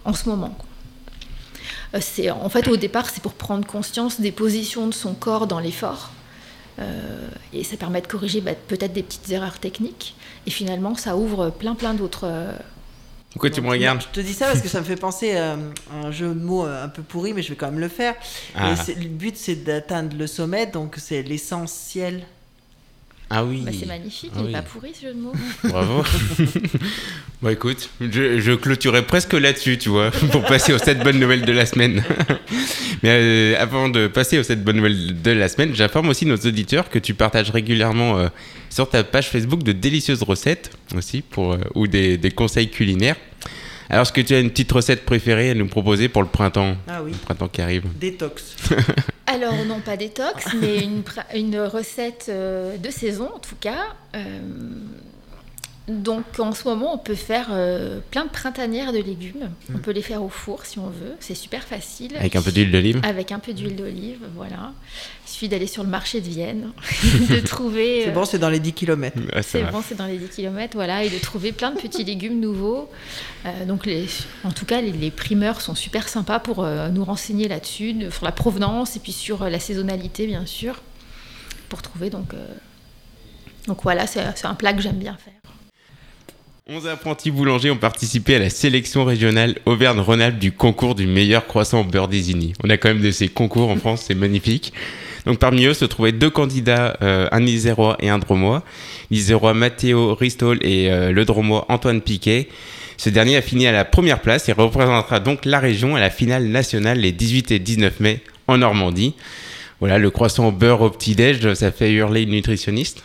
en 0.06 0.14
ce 0.14 0.28
moment. 0.28 0.56
Euh, 0.56 0.75
c'est 2.00 2.30
en 2.30 2.48
fait 2.48 2.68
au 2.68 2.76
départ 2.76 3.10
c'est 3.10 3.22
pour 3.22 3.34
prendre 3.34 3.66
conscience 3.66 4.20
des 4.20 4.32
positions 4.32 4.86
de 4.86 4.94
son 4.94 5.14
corps 5.14 5.46
dans 5.46 5.60
l'effort. 5.60 6.10
Euh, 6.78 7.28
et 7.54 7.64
ça 7.64 7.76
permet 7.76 8.02
de 8.02 8.06
corriger 8.06 8.40
bah, 8.40 8.52
peut-être 8.68 8.92
des 8.92 9.02
petites 9.02 9.30
erreurs 9.30 9.58
techniques. 9.58 10.14
Et 10.46 10.50
finalement, 10.50 10.94
ça 10.94 11.16
ouvre 11.16 11.50
plein 11.50 11.74
plein 11.74 11.94
d'autres. 11.94 12.24
Euh, 12.24 12.52
Pourquoi 13.32 13.48
tu 13.48 13.62
me 13.62 13.68
regardes 13.68 14.02
Je 14.02 14.08
te 14.08 14.20
dis 14.20 14.34
ça 14.34 14.46
parce 14.46 14.60
que 14.60 14.68
ça 14.68 14.80
me 14.80 14.84
fait 14.84 14.96
penser 14.96 15.36
à 15.36 15.56
un 15.94 16.10
jeu 16.10 16.28
de 16.28 16.34
mots 16.34 16.64
un 16.64 16.88
peu 16.88 17.02
pourri, 17.02 17.32
mais 17.32 17.42
je 17.42 17.48
vais 17.48 17.56
quand 17.56 17.70
même 17.70 17.80
le 17.80 17.88
faire. 17.88 18.14
Ah. 18.54 18.74
le 18.88 19.08
but, 19.08 19.36
c'est 19.36 19.64
d'atteindre 19.64 20.16
le 20.16 20.26
sommet, 20.26 20.66
donc 20.66 20.96
c'est 20.98 21.22
l'essentiel 21.22 22.26
ah 23.28 23.44
oui. 23.44 23.62
Bah, 23.64 23.72
c'est 23.78 23.86
magnifique, 23.86 24.30
ah 24.36 24.38
il 24.40 24.46
n'est 24.46 24.52
pas 24.52 24.62
pourri 24.62 24.92
ce 24.94 25.06
jeu 25.06 25.12
de 25.14 25.18
mots. 25.18 25.32
Bravo. 25.64 26.04
bon 27.42 27.48
écoute, 27.48 27.90
je, 28.00 28.38
je 28.38 28.52
clôturais 28.52 29.02
presque 29.02 29.32
là-dessus, 29.32 29.78
tu 29.78 29.88
vois, 29.88 30.10
pour 30.30 30.44
passer 30.44 30.72
aux 30.72 30.78
7 30.78 31.00
bonnes 31.00 31.18
nouvelles 31.18 31.44
de 31.44 31.52
la 31.52 31.66
semaine. 31.66 32.04
Mais 33.02 33.10
euh, 33.10 33.54
avant 33.60 33.88
de 33.88 34.06
passer 34.06 34.38
aux 34.38 34.44
7 34.44 34.62
bonnes 34.62 34.76
nouvelles 34.76 35.20
de 35.20 35.30
la 35.32 35.48
semaine, 35.48 35.74
j'informe 35.74 36.08
aussi 36.08 36.24
nos 36.24 36.36
auditeurs 36.36 36.88
que 36.88 37.00
tu 37.00 37.14
partages 37.14 37.50
régulièrement 37.50 38.16
euh, 38.18 38.28
sur 38.70 38.88
ta 38.88 39.02
page 39.02 39.28
Facebook 39.28 39.64
de 39.64 39.72
délicieuses 39.72 40.22
recettes 40.22 40.70
aussi, 40.96 41.22
pour, 41.22 41.54
euh, 41.54 41.58
ou 41.74 41.88
des, 41.88 42.18
des 42.18 42.30
conseils 42.30 42.70
culinaires. 42.70 43.16
Alors, 43.88 44.02
est-ce 44.02 44.12
que 44.12 44.20
tu 44.20 44.34
as 44.34 44.40
une 44.40 44.50
petite 44.50 44.72
recette 44.72 45.04
préférée 45.04 45.50
à 45.50 45.54
nous 45.54 45.68
proposer 45.68 46.08
pour 46.08 46.22
le 46.22 46.28
printemps 46.28 46.76
Ah 46.88 47.02
oui. 47.04 47.12
Le 47.12 47.18
printemps 47.18 47.48
qui 47.48 47.60
arrive. 47.62 47.84
Détox. 47.98 48.56
Alors, 49.26 49.54
non, 49.66 49.80
pas 49.80 49.96
détox, 49.96 50.54
mais 50.60 50.82
une, 50.82 51.02
une 51.34 51.58
recette 51.60 52.26
euh, 52.28 52.76
de 52.76 52.90
saison, 52.90 53.30
en 53.34 53.38
tout 53.38 53.56
cas. 53.60 53.94
Euh, 54.14 54.40
donc 55.88 56.24
en 56.40 56.50
ce 56.50 56.66
moment, 56.66 56.94
on 56.94 56.98
peut 56.98 57.14
faire 57.14 57.48
euh, 57.50 58.00
plein 58.10 58.24
de 58.24 58.30
printanières 58.30 58.92
de 58.92 58.98
légumes. 58.98 59.50
On 59.72 59.78
mm. 59.78 59.80
peut 59.82 59.92
les 59.92 60.02
faire 60.02 60.20
au 60.20 60.28
four 60.28 60.66
si 60.66 60.80
on 60.80 60.88
veut. 60.88 61.14
C'est 61.20 61.36
super 61.36 61.62
facile. 61.62 62.16
Avec 62.16 62.34
un 62.34 62.42
peu 62.42 62.50
d'huile 62.50 62.72
d'olive 62.72 63.00
Avec 63.04 63.30
un 63.30 63.38
peu 63.38 63.52
d'huile 63.52 63.76
d'olive, 63.76 64.18
voilà. 64.34 64.72
Il 65.24 65.30
suffit 65.30 65.48
d'aller 65.48 65.68
sur 65.68 65.84
le 65.84 65.88
marché 65.88 66.20
de 66.20 66.26
Vienne, 66.26 66.72
de 67.30 67.38
trouver... 67.38 68.02
C'est 68.04 68.10
bon, 68.10 68.24
c'est 68.24 68.38
dans 68.40 68.50
les 68.50 68.58
10 68.58 68.72
km. 68.72 69.16
c'est 69.42 69.62
bon, 69.70 69.80
c'est 69.86 69.94
dans 69.94 70.06
les 70.06 70.18
10 70.18 70.28
km, 70.30 70.74
voilà. 70.74 71.04
Et 71.04 71.08
de 71.08 71.18
trouver 71.18 71.52
plein 71.52 71.70
de 71.70 71.78
petits 71.78 72.02
légumes 72.02 72.40
nouveaux. 72.40 72.90
Euh, 73.44 73.64
donc 73.64 73.86
les, 73.86 74.06
en 74.42 74.50
tout 74.50 74.66
cas, 74.66 74.80
les, 74.80 75.10
primeurs 75.12 75.60
sont 75.60 75.76
super 75.76 76.08
sympas 76.08 76.40
pour 76.40 76.64
euh, 76.64 76.88
nous 76.88 77.04
renseigner 77.04 77.46
là-dessus, 77.46 77.94
sur 78.10 78.24
la 78.24 78.32
provenance 78.32 78.96
et 78.96 78.98
puis 78.98 79.12
sur 79.12 79.44
la 79.44 79.60
saisonnalité, 79.60 80.26
bien 80.26 80.46
sûr. 80.46 80.82
Pour 81.68 81.80
trouver, 81.80 82.10
donc... 82.10 82.34
donc 83.68 83.82
voilà, 83.84 84.08
c'est 84.08 84.44
un 84.44 84.54
plat 84.54 84.72
que 84.72 84.82
j'aime 84.82 84.98
bien 84.98 85.16
faire. 85.16 85.32
11 86.68 86.88
apprentis 86.88 87.30
boulangers 87.30 87.70
ont 87.70 87.76
participé 87.76 88.34
à 88.34 88.38
la 88.40 88.50
sélection 88.50 89.04
régionale 89.04 89.54
Auvergne-Rhône-Alpes 89.66 90.40
du 90.40 90.50
concours 90.50 90.96
du 90.96 91.06
meilleur 91.06 91.46
croissant 91.46 91.82
au 91.82 91.84
beurre 91.84 92.08
désigné. 92.08 92.54
On 92.64 92.70
a 92.70 92.76
quand 92.76 92.88
même 92.88 93.02
de 93.02 93.12
ces 93.12 93.28
concours 93.28 93.70
en 93.70 93.76
France, 93.76 94.02
c'est 94.08 94.16
magnifique. 94.16 94.72
Donc 95.26 95.38
parmi 95.38 95.64
eux 95.66 95.74
se 95.74 95.84
trouvaient 95.84 96.10
deux 96.10 96.28
candidats, 96.28 96.96
euh, 97.02 97.28
un 97.30 97.46
Isérois 97.46 97.96
et 98.00 98.08
un 98.08 98.18
Dromois. 98.18 98.64
L'Isérois 99.12 99.54
Matteo 99.54 100.16
Ristol 100.16 100.58
et 100.62 100.90
euh, 100.90 101.12
le 101.12 101.24
Dromois 101.24 101.66
Antoine 101.68 102.00
Piquet. 102.00 102.48
Ce 102.96 103.10
dernier 103.10 103.36
a 103.36 103.42
fini 103.42 103.68
à 103.68 103.72
la 103.72 103.84
première 103.84 104.20
place 104.20 104.48
et 104.48 104.52
représentera 104.52 105.20
donc 105.20 105.44
la 105.44 105.60
région 105.60 105.94
à 105.94 106.00
la 106.00 106.10
finale 106.10 106.46
nationale 106.48 106.98
les 106.98 107.12
18 107.12 107.52
et 107.52 107.60
19 107.60 108.00
mai 108.00 108.22
en 108.48 108.58
Normandie. 108.58 109.14
Voilà, 109.78 109.98
le 109.98 110.10
croissant 110.10 110.48
au 110.48 110.52
beurre 110.52 110.80
au 110.80 110.90
petit-déj, 110.90 111.54
ça 111.54 111.70
fait 111.70 111.92
hurler 111.92 112.22
une 112.22 112.30
nutritionniste. 112.30 113.04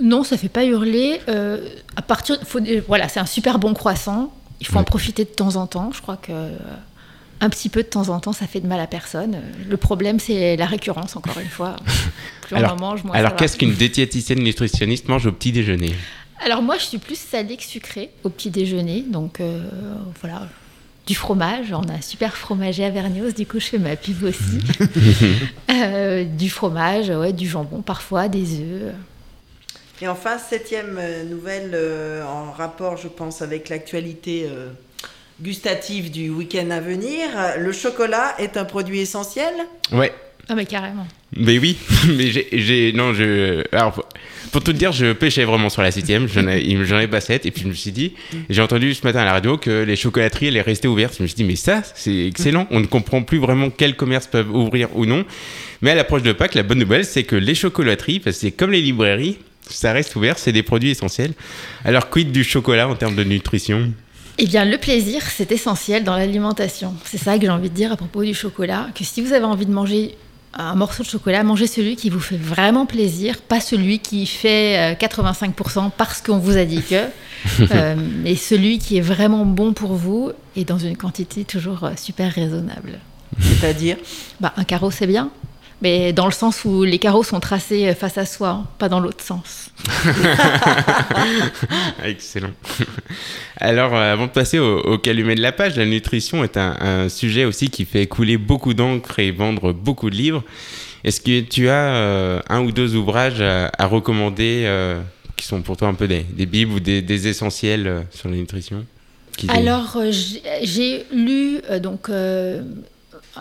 Non, 0.00 0.24
ça 0.24 0.36
fait 0.36 0.48
pas 0.48 0.64
hurler. 0.64 1.20
Euh, 1.28 1.68
à 1.96 2.02
partir, 2.02 2.38
faut, 2.44 2.60
voilà, 2.86 3.08
c'est 3.08 3.20
un 3.20 3.26
super 3.26 3.58
bon 3.58 3.74
croissant. 3.74 4.32
Il 4.60 4.66
faut 4.66 4.78
en 4.78 4.84
profiter 4.84 5.24
de 5.24 5.30
temps 5.30 5.56
en 5.56 5.66
temps. 5.66 5.90
Je 5.92 6.00
crois 6.00 6.16
que 6.16 6.32
euh, 6.32 6.56
un 7.40 7.50
petit 7.50 7.68
peu 7.68 7.82
de 7.82 7.88
temps 7.88 8.08
en 8.08 8.20
temps, 8.20 8.32
ça 8.32 8.46
fait 8.46 8.60
de 8.60 8.66
mal 8.66 8.80
à 8.80 8.86
personne. 8.86 9.40
Le 9.68 9.76
problème, 9.76 10.18
c'est 10.18 10.56
la 10.56 10.66
récurrence, 10.66 11.16
encore 11.16 11.38
une 11.38 11.48
fois. 11.48 11.76
Plus 12.42 12.56
alors, 12.56 12.72
on 12.72 12.76
en 12.76 12.80
mange, 12.80 13.04
moins 13.04 13.14
Alors, 13.14 13.36
qu'est-ce 13.36 13.56
qu'une 13.56 13.72
diététicienne 13.72 14.40
nutritionniste 14.40 15.08
mange 15.08 15.26
au 15.26 15.32
petit 15.32 15.52
déjeuner? 15.52 15.94
Alors, 16.44 16.62
moi, 16.62 16.76
je 16.78 16.84
suis 16.84 16.98
plus 16.98 17.18
salée 17.18 17.56
que 17.56 17.64
sucrée 17.64 18.10
au 18.22 18.28
petit 18.28 18.50
déjeuner. 18.50 19.02
Donc, 19.02 19.40
euh, 19.40 19.62
voilà. 20.20 20.48
Du 21.06 21.14
fromage, 21.14 21.72
on 21.72 21.88
a 21.88 21.94
un 21.94 22.00
super 22.00 22.36
fromager 22.36 22.84
à 22.84 22.90
Vernios, 22.90 23.30
du 23.30 23.46
coup 23.46 23.60
je 23.60 23.66
fais 23.66 23.78
ma 23.78 23.94
pub 23.94 24.24
aussi. 24.24 24.58
du 26.36 26.50
fromage, 26.50 27.10
ouais, 27.10 27.32
du 27.32 27.48
jambon 27.48 27.80
parfois, 27.80 28.26
des 28.26 28.60
œufs. 28.60 28.92
Et 30.02 30.08
enfin, 30.08 30.36
septième 30.38 30.98
euh, 31.00 31.24
nouvelle 31.24 31.70
euh, 31.72 32.22
en 32.24 32.52
rapport, 32.52 32.98
je 32.98 33.08
pense, 33.08 33.40
avec 33.40 33.70
l'actualité 33.70 34.46
euh, 34.46 34.68
gustative 35.40 36.10
du 36.10 36.28
week-end 36.28 36.70
à 36.70 36.80
venir. 36.80 37.28
Le 37.58 37.72
chocolat 37.72 38.34
est 38.38 38.58
un 38.58 38.66
produit 38.66 39.00
essentiel? 39.00 39.54
Ouais. 39.92 40.12
Ah 40.48 40.54
mais 40.54 40.66
carrément. 40.66 41.06
Mais 41.34 41.58
oui, 41.58 41.76
mais 42.08 42.30
j'ai, 42.30 42.92
non, 42.92 43.14
je, 43.14 43.64
alors 43.72 44.06
pour 44.52 44.62
tout 44.62 44.72
te 44.72 44.78
dire, 44.78 44.92
je 44.92 45.12
pêchais 45.12 45.44
vraiment 45.44 45.68
sur 45.68 45.82
la 45.82 45.90
septième, 45.90 46.28
j'en 46.28 46.46
ai, 46.46 46.60
ai 46.70 47.08
pas 47.08 47.20
sept, 47.20 47.46
et 47.46 47.50
puis 47.50 47.62
je 47.62 47.68
me 47.68 47.72
suis 47.72 47.90
dit, 47.90 48.14
j'ai 48.48 48.62
entendu 48.62 48.94
ce 48.94 49.04
matin 49.04 49.20
à 49.20 49.24
la 49.24 49.32
radio 49.32 49.56
que 49.56 49.82
les 49.82 49.96
chocolateries 49.96 50.48
allaient 50.48 50.60
rester 50.60 50.86
ouvertes. 50.86 51.16
Je 51.18 51.22
me 51.24 51.26
suis 51.26 51.34
dit, 51.34 51.44
mais 51.44 51.56
ça, 51.56 51.82
c'est 51.96 52.26
excellent. 52.26 52.68
On 52.70 52.78
ne 52.78 52.86
comprend 52.86 53.22
plus 53.22 53.38
vraiment 53.38 53.70
quels 53.70 53.96
commerces 53.96 54.28
peuvent 54.28 54.54
ouvrir 54.54 54.88
ou 54.94 55.04
non. 55.04 55.24
Mais 55.82 55.90
à 55.90 55.94
l'approche 55.96 56.22
de 56.22 56.32
Pâques, 56.32 56.54
la 56.54 56.62
bonne 56.62 56.78
nouvelle, 56.78 57.04
c'est 57.04 57.24
que 57.24 57.34
les 57.34 57.56
chocolateries, 57.56 58.20
parce 58.20 58.36
que 58.36 58.42
c'est 58.42 58.52
comme 58.52 58.70
les 58.70 58.82
librairies, 58.82 59.38
ça 59.68 59.92
reste 59.92 60.16
ouvert, 60.16 60.38
c'est 60.38 60.52
des 60.52 60.62
produits 60.62 60.90
essentiels. 60.90 61.32
Alors, 61.84 62.08
quid 62.10 62.32
du 62.32 62.44
chocolat 62.44 62.88
en 62.88 62.94
termes 62.94 63.16
de 63.16 63.24
nutrition? 63.24 63.92
Eh 64.38 64.46
bien, 64.46 64.64
le 64.64 64.76
plaisir, 64.76 65.22
c'est 65.22 65.50
essentiel 65.50 66.04
dans 66.04 66.16
l'alimentation. 66.16 66.94
C'est 67.04 67.18
ça 67.18 67.38
que 67.38 67.46
j'ai 67.46 67.50
envie 67.50 67.70
de 67.70 67.74
dire 67.74 67.92
à 67.92 67.96
propos 67.96 68.22
du 68.22 68.34
chocolat, 68.34 68.88
que 68.94 69.02
si 69.02 69.22
vous 69.22 69.32
avez 69.32 69.44
envie 69.44 69.66
de 69.66 69.72
manger 69.72 70.16
un 70.58 70.74
morceau 70.74 71.02
de 71.02 71.08
chocolat, 71.08 71.42
mangez 71.42 71.66
celui 71.66 71.96
qui 71.96 72.10
vous 72.10 72.20
fait 72.20 72.36
vraiment 72.36 72.86
plaisir, 72.86 73.40
pas 73.42 73.60
celui 73.60 73.98
qui 73.98 74.26
fait 74.26 74.96
85% 74.98 75.50
euh, 75.86 75.88
parce 75.96 76.22
qu'on 76.22 76.38
vous 76.38 76.56
a 76.56 76.64
dit 76.64 76.82
que, 76.82 76.94
euh, 77.60 77.94
mais 78.22 78.36
celui 78.36 78.78
qui 78.78 78.96
est 78.98 79.02
vraiment 79.02 79.44
bon 79.44 79.72
pour 79.72 79.94
vous 79.94 80.32
et 80.54 80.64
dans 80.64 80.78
une 80.78 80.96
quantité 80.96 81.44
toujours 81.44 81.84
euh, 81.84 81.90
super 81.96 82.32
raisonnable. 82.32 82.98
C'est-à-dire? 83.40 83.96
Bah, 84.40 84.54
Un 84.56 84.64
carreau, 84.64 84.90
c'est 84.90 85.06
bien. 85.06 85.30
Mais 85.82 86.12
dans 86.12 86.26
le 86.26 86.32
sens 86.32 86.64
où 86.64 86.84
les 86.84 86.98
carreaux 86.98 87.22
sont 87.22 87.40
tracés 87.40 87.92
face 87.94 88.16
à 88.16 88.24
soi, 88.24 88.48
hein, 88.48 88.66
pas 88.78 88.88
dans 88.88 88.98
l'autre 88.98 89.22
sens. 89.22 89.70
Excellent. 92.04 92.50
Alors, 93.58 93.94
euh, 93.94 94.12
avant 94.12 94.26
de 94.26 94.30
passer 94.30 94.58
au, 94.58 94.78
au 94.80 94.98
calumet 94.98 95.34
de 95.34 95.42
la 95.42 95.52
page, 95.52 95.76
la 95.76 95.84
nutrition 95.84 96.42
est 96.44 96.56
un, 96.56 96.76
un 96.80 97.08
sujet 97.08 97.44
aussi 97.44 97.68
qui 97.68 97.84
fait 97.84 98.06
couler 98.06 98.38
beaucoup 98.38 98.74
d'encre 98.74 99.18
et 99.18 99.30
vendre 99.30 99.72
beaucoup 99.72 100.08
de 100.08 100.16
livres. 100.16 100.42
Est-ce 101.04 101.20
que 101.20 101.40
tu 101.40 101.68
as 101.68 101.94
euh, 101.94 102.40
un 102.48 102.60
ou 102.62 102.72
deux 102.72 102.96
ouvrages 102.96 103.40
à, 103.40 103.70
à 103.78 103.86
recommander 103.86 104.62
euh, 104.64 105.00
qui 105.36 105.46
sont 105.46 105.60
pour 105.62 105.76
toi 105.76 105.88
un 105.88 105.94
peu 105.94 106.08
des, 106.08 106.22
des 106.22 106.46
bibles 106.46 106.72
ou 106.72 106.80
des, 106.80 107.02
des 107.02 107.28
essentiels 107.28 107.86
euh, 107.86 108.00
sur 108.10 108.28
la 108.28 108.36
nutrition 108.36 108.84
Alors, 109.48 109.96
euh, 109.96 110.10
j'ai 110.10 110.40
j'ai 110.62 111.04
lu 111.12 111.60
euh, 111.70 111.78
donc 111.78 112.08
euh, 112.08 112.62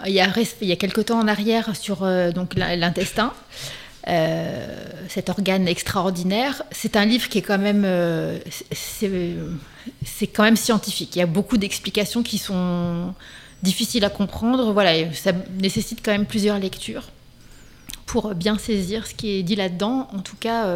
il 0.05 0.13
y 0.13 0.19
a 0.21 0.34
il 0.62 0.67
y 0.67 0.71
a 0.71 0.75
quelque 0.75 1.01
temps 1.01 1.19
en 1.19 1.27
arrière 1.27 1.75
sur 1.75 2.03
euh, 2.03 2.31
donc 2.31 2.55
l'in- 2.55 2.75
l'intestin. 2.75 3.34
euh, 4.08 4.86
cet 5.10 5.29
organe 5.29 5.67
extraordinaire, 5.67 6.62
c'est 6.71 6.95
un 6.95 7.05
livre 7.05 7.27
qui 7.29 7.38
est 7.39 7.41
quand 7.41 7.58
même, 7.58 7.84
euh, 7.86 8.38
c'est 8.71 10.27
quand 10.27 10.43
même 10.43 10.58
scientifique. 10.58 11.15
Il 11.15 11.19
y 11.19 11.21
a 11.23 11.25
beaucoup 11.27 11.58
d'explications 11.58 12.21
qui 12.23 12.38
sont 12.38 13.13
difficiles 13.63 14.05
à 14.05 14.10
comprendre. 14.10 14.71
Voilà, 14.73 15.12
ça 15.13 15.31
nécessite 15.60 15.99
quand 16.03 16.12
même 16.12 16.25
plusieurs 16.25 16.60
lectures 16.60 17.10
pour 18.05 18.36
bien 18.36 18.58
saisir 18.60 19.08
ce 19.08 19.15
qui 19.15 19.31
est 19.31 19.43
dit 19.43 19.55
là-dedans. 19.55 20.08
En 20.13 20.19
tout 20.19 20.36
cas, 20.39 20.67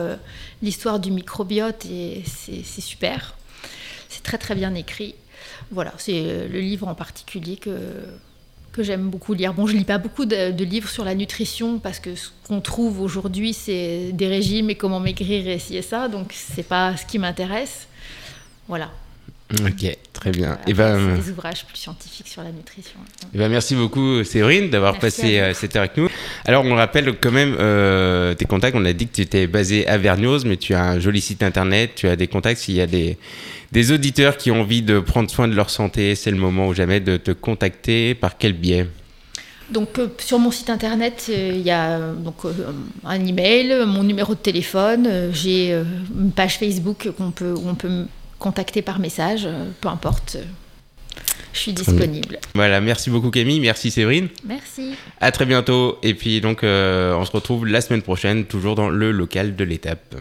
l'histoire 0.63 0.99
du 0.99 1.11
microbiote, 1.11 1.85
c'est 2.25 2.81
super. 2.81 3.35
C'est 4.09 4.23
très 4.23 4.37
très 4.39 4.55
bien 4.55 4.73
écrit. 4.73 5.13
Voilà, 5.71 5.93
c'est 5.97 6.47
le 6.47 6.59
livre 6.59 6.87
en 6.87 6.95
particulier 6.95 7.57
que, 7.57 7.69
que 8.71 8.83
j'aime 8.83 9.09
beaucoup 9.09 9.33
lire. 9.33 9.53
Bon, 9.53 9.67
je 9.67 9.75
lis 9.75 9.83
pas 9.83 9.97
beaucoup 9.97 10.25
de, 10.25 10.51
de 10.51 10.63
livres 10.63 10.89
sur 10.89 11.03
la 11.03 11.15
nutrition 11.15 11.79
parce 11.79 11.99
que 11.99 12.15
ce 12.15 12.29
qu'on 12.47 12.61
trouve 12.61 13.01
aujourd'hui, 13.01 13.53
c'est 13.53 14.11
des 14.13 14.27
régimes 14.27 14.69
et 14.69 14.75
comment 14.75 14.99
maigrir 14.99 15.47
et 15.47 15.59
ci 15.59 15.77
et 15.77 15.81
ça, 15.81 16.07
donc 16.07 16.31
c'est 16.33 16.67
pas 16.67 16.95
ce 16.97 17.05
qui 17.05 17.19
m'intéresse. 17.19 17.87
Voilà. 18.67 18.91
Ok, 19.65 19.97
très 20.13 20.29
bien. 20.29 20.59
Et 20.67 20.75
ben, 20.75 21.15
c'est 21.15 21.23
des 21.23 21.31
ouvrages 21.31 21.65
plus 21.65 21.77
scientifiques 21.77 22.27
sur 22.27 22.43
la 22.43 22.51
nutrition. 22.51 22.99
Eh 23.33 23.37
ben, 23.37 23.49
merci 23.49 23.73
beaucoup 23.73 24.23
Séverine 24.23 24.69
d'avoir 24.69 24.99
passé 24.99 25.39
euh, 25.39 25.55
cette 25.55 25.75
heure 25.75 25.81
avec 25.81 25.97
nous. 25.97 26.07
Alors 26.45 26.65
on 26.65 26.75
rappelle 26.75 27.15
quand 27.19 27.31
même 27.31 27.55
euh, 27.59 28.35
tes 28.35 28.45
contacts, 28.45 28.77
on 28.77 28.85
a 28.85 28.93
dit 28.93 29.07
que 29.07 29.15
tu 29.15 29.21
étais 29.21 29.47
basé 29.47 29.87
à 29.87 29.97
Vergniaud, 29.97 30.43
mais 30.45 30.57
tu 30.57 30.75
as 30.75 30.83
un 30.83 30.99
joli 30.99 31.19
site 31.19 31.41
internet, 31.41 31.93
tu 31.95 32.07
as 32.07 32.15
des 32.15 32.27
contacts 32.27 32.61
s'il 32.61 32.75
y 32.75 32.81
a 32.81 32.85
des, 32.85 33.17
des 33.71 33.91
auditeurs 33.91 34.37
qui 34.37 34.51
ont 34.51 34.61
envie 34.61 34.81
de 34.81 34.99
prendre 34.99 35.29
soin 35.29 35.47
de 35.47 35.55
leur 35.55 35.69
santé, 35.69 36.15
c'est 36.15 36.31
le 36.31 36.37
moment 36.37 36.67
ou 36.67 36.73
jamais 36.73 36.99
de 36.99 37.17
te 37.17 37.31
contacter, 37.31 38.15
par 38.15 38.37
quel 38.37 38.53
biais? 38.53 38.87
Donc 39.71 39.99
euh, 39.99 40.07
sur 40.17 40.39
mon 40.39 40.49
site 40.49 40.69
internet, 40.71 41.27
euh, 41.29 41.51
il 41.53 41.61
y 41.61 41.69
a 41.69 41.91
euh, 41.91 42.13
donc 42.15 42.43
euh, 42.45 42.51
un 43.05 43.23
email, 43.25 43.85
mon 43.85 44.03
numéro 44.03 44.33
de 44.33 44.39
téléphone, 44.39 45.29
j'ai 45.31 45.71
une 45.71 46.31
page 46.31 46.57
Facebook 46.57 47.09
qu'on 47.17 47.31
peut, 47.31 47.53
où 47.53 47.67
on 47.69 47.75
peut 47.75 47.89
me 47.89 48.05
contacter 48.39 48.81
par 48.81 48.99
message, 48.99 49.47
peu 49.81 49.89
importe. 49.89 50.37
je 51.53 51.59
suis 51.59 51.73
disponible. 51.73 52.39
Voilà, 52.55 52.81
merci 52.81 53.11
beaucoup 53.11 53.29
Camille, 53.29 53.59
merci 53.59 53.91
Séverine, 53.91 54.29
Merci. 54.43 54.95
à 55.21 55.31
très 55.31 55.45
bientôt 55.45 55.99
et 56.01 56.15
puis 56.15 56.41
donc 56.41 56.61
on 56.63 57.25
se 57.25 57.31
retrouve 57.31 57.67
la 57.67 57.81
semaine 57.81 58.01
prochaine, 58.01 58.45
toujours 58.45 58.73
dans 58.75 58.89
le 58.89 59.11
local 59.11 59.55
de 59.55 59.63
l'étape. 59.63 60.15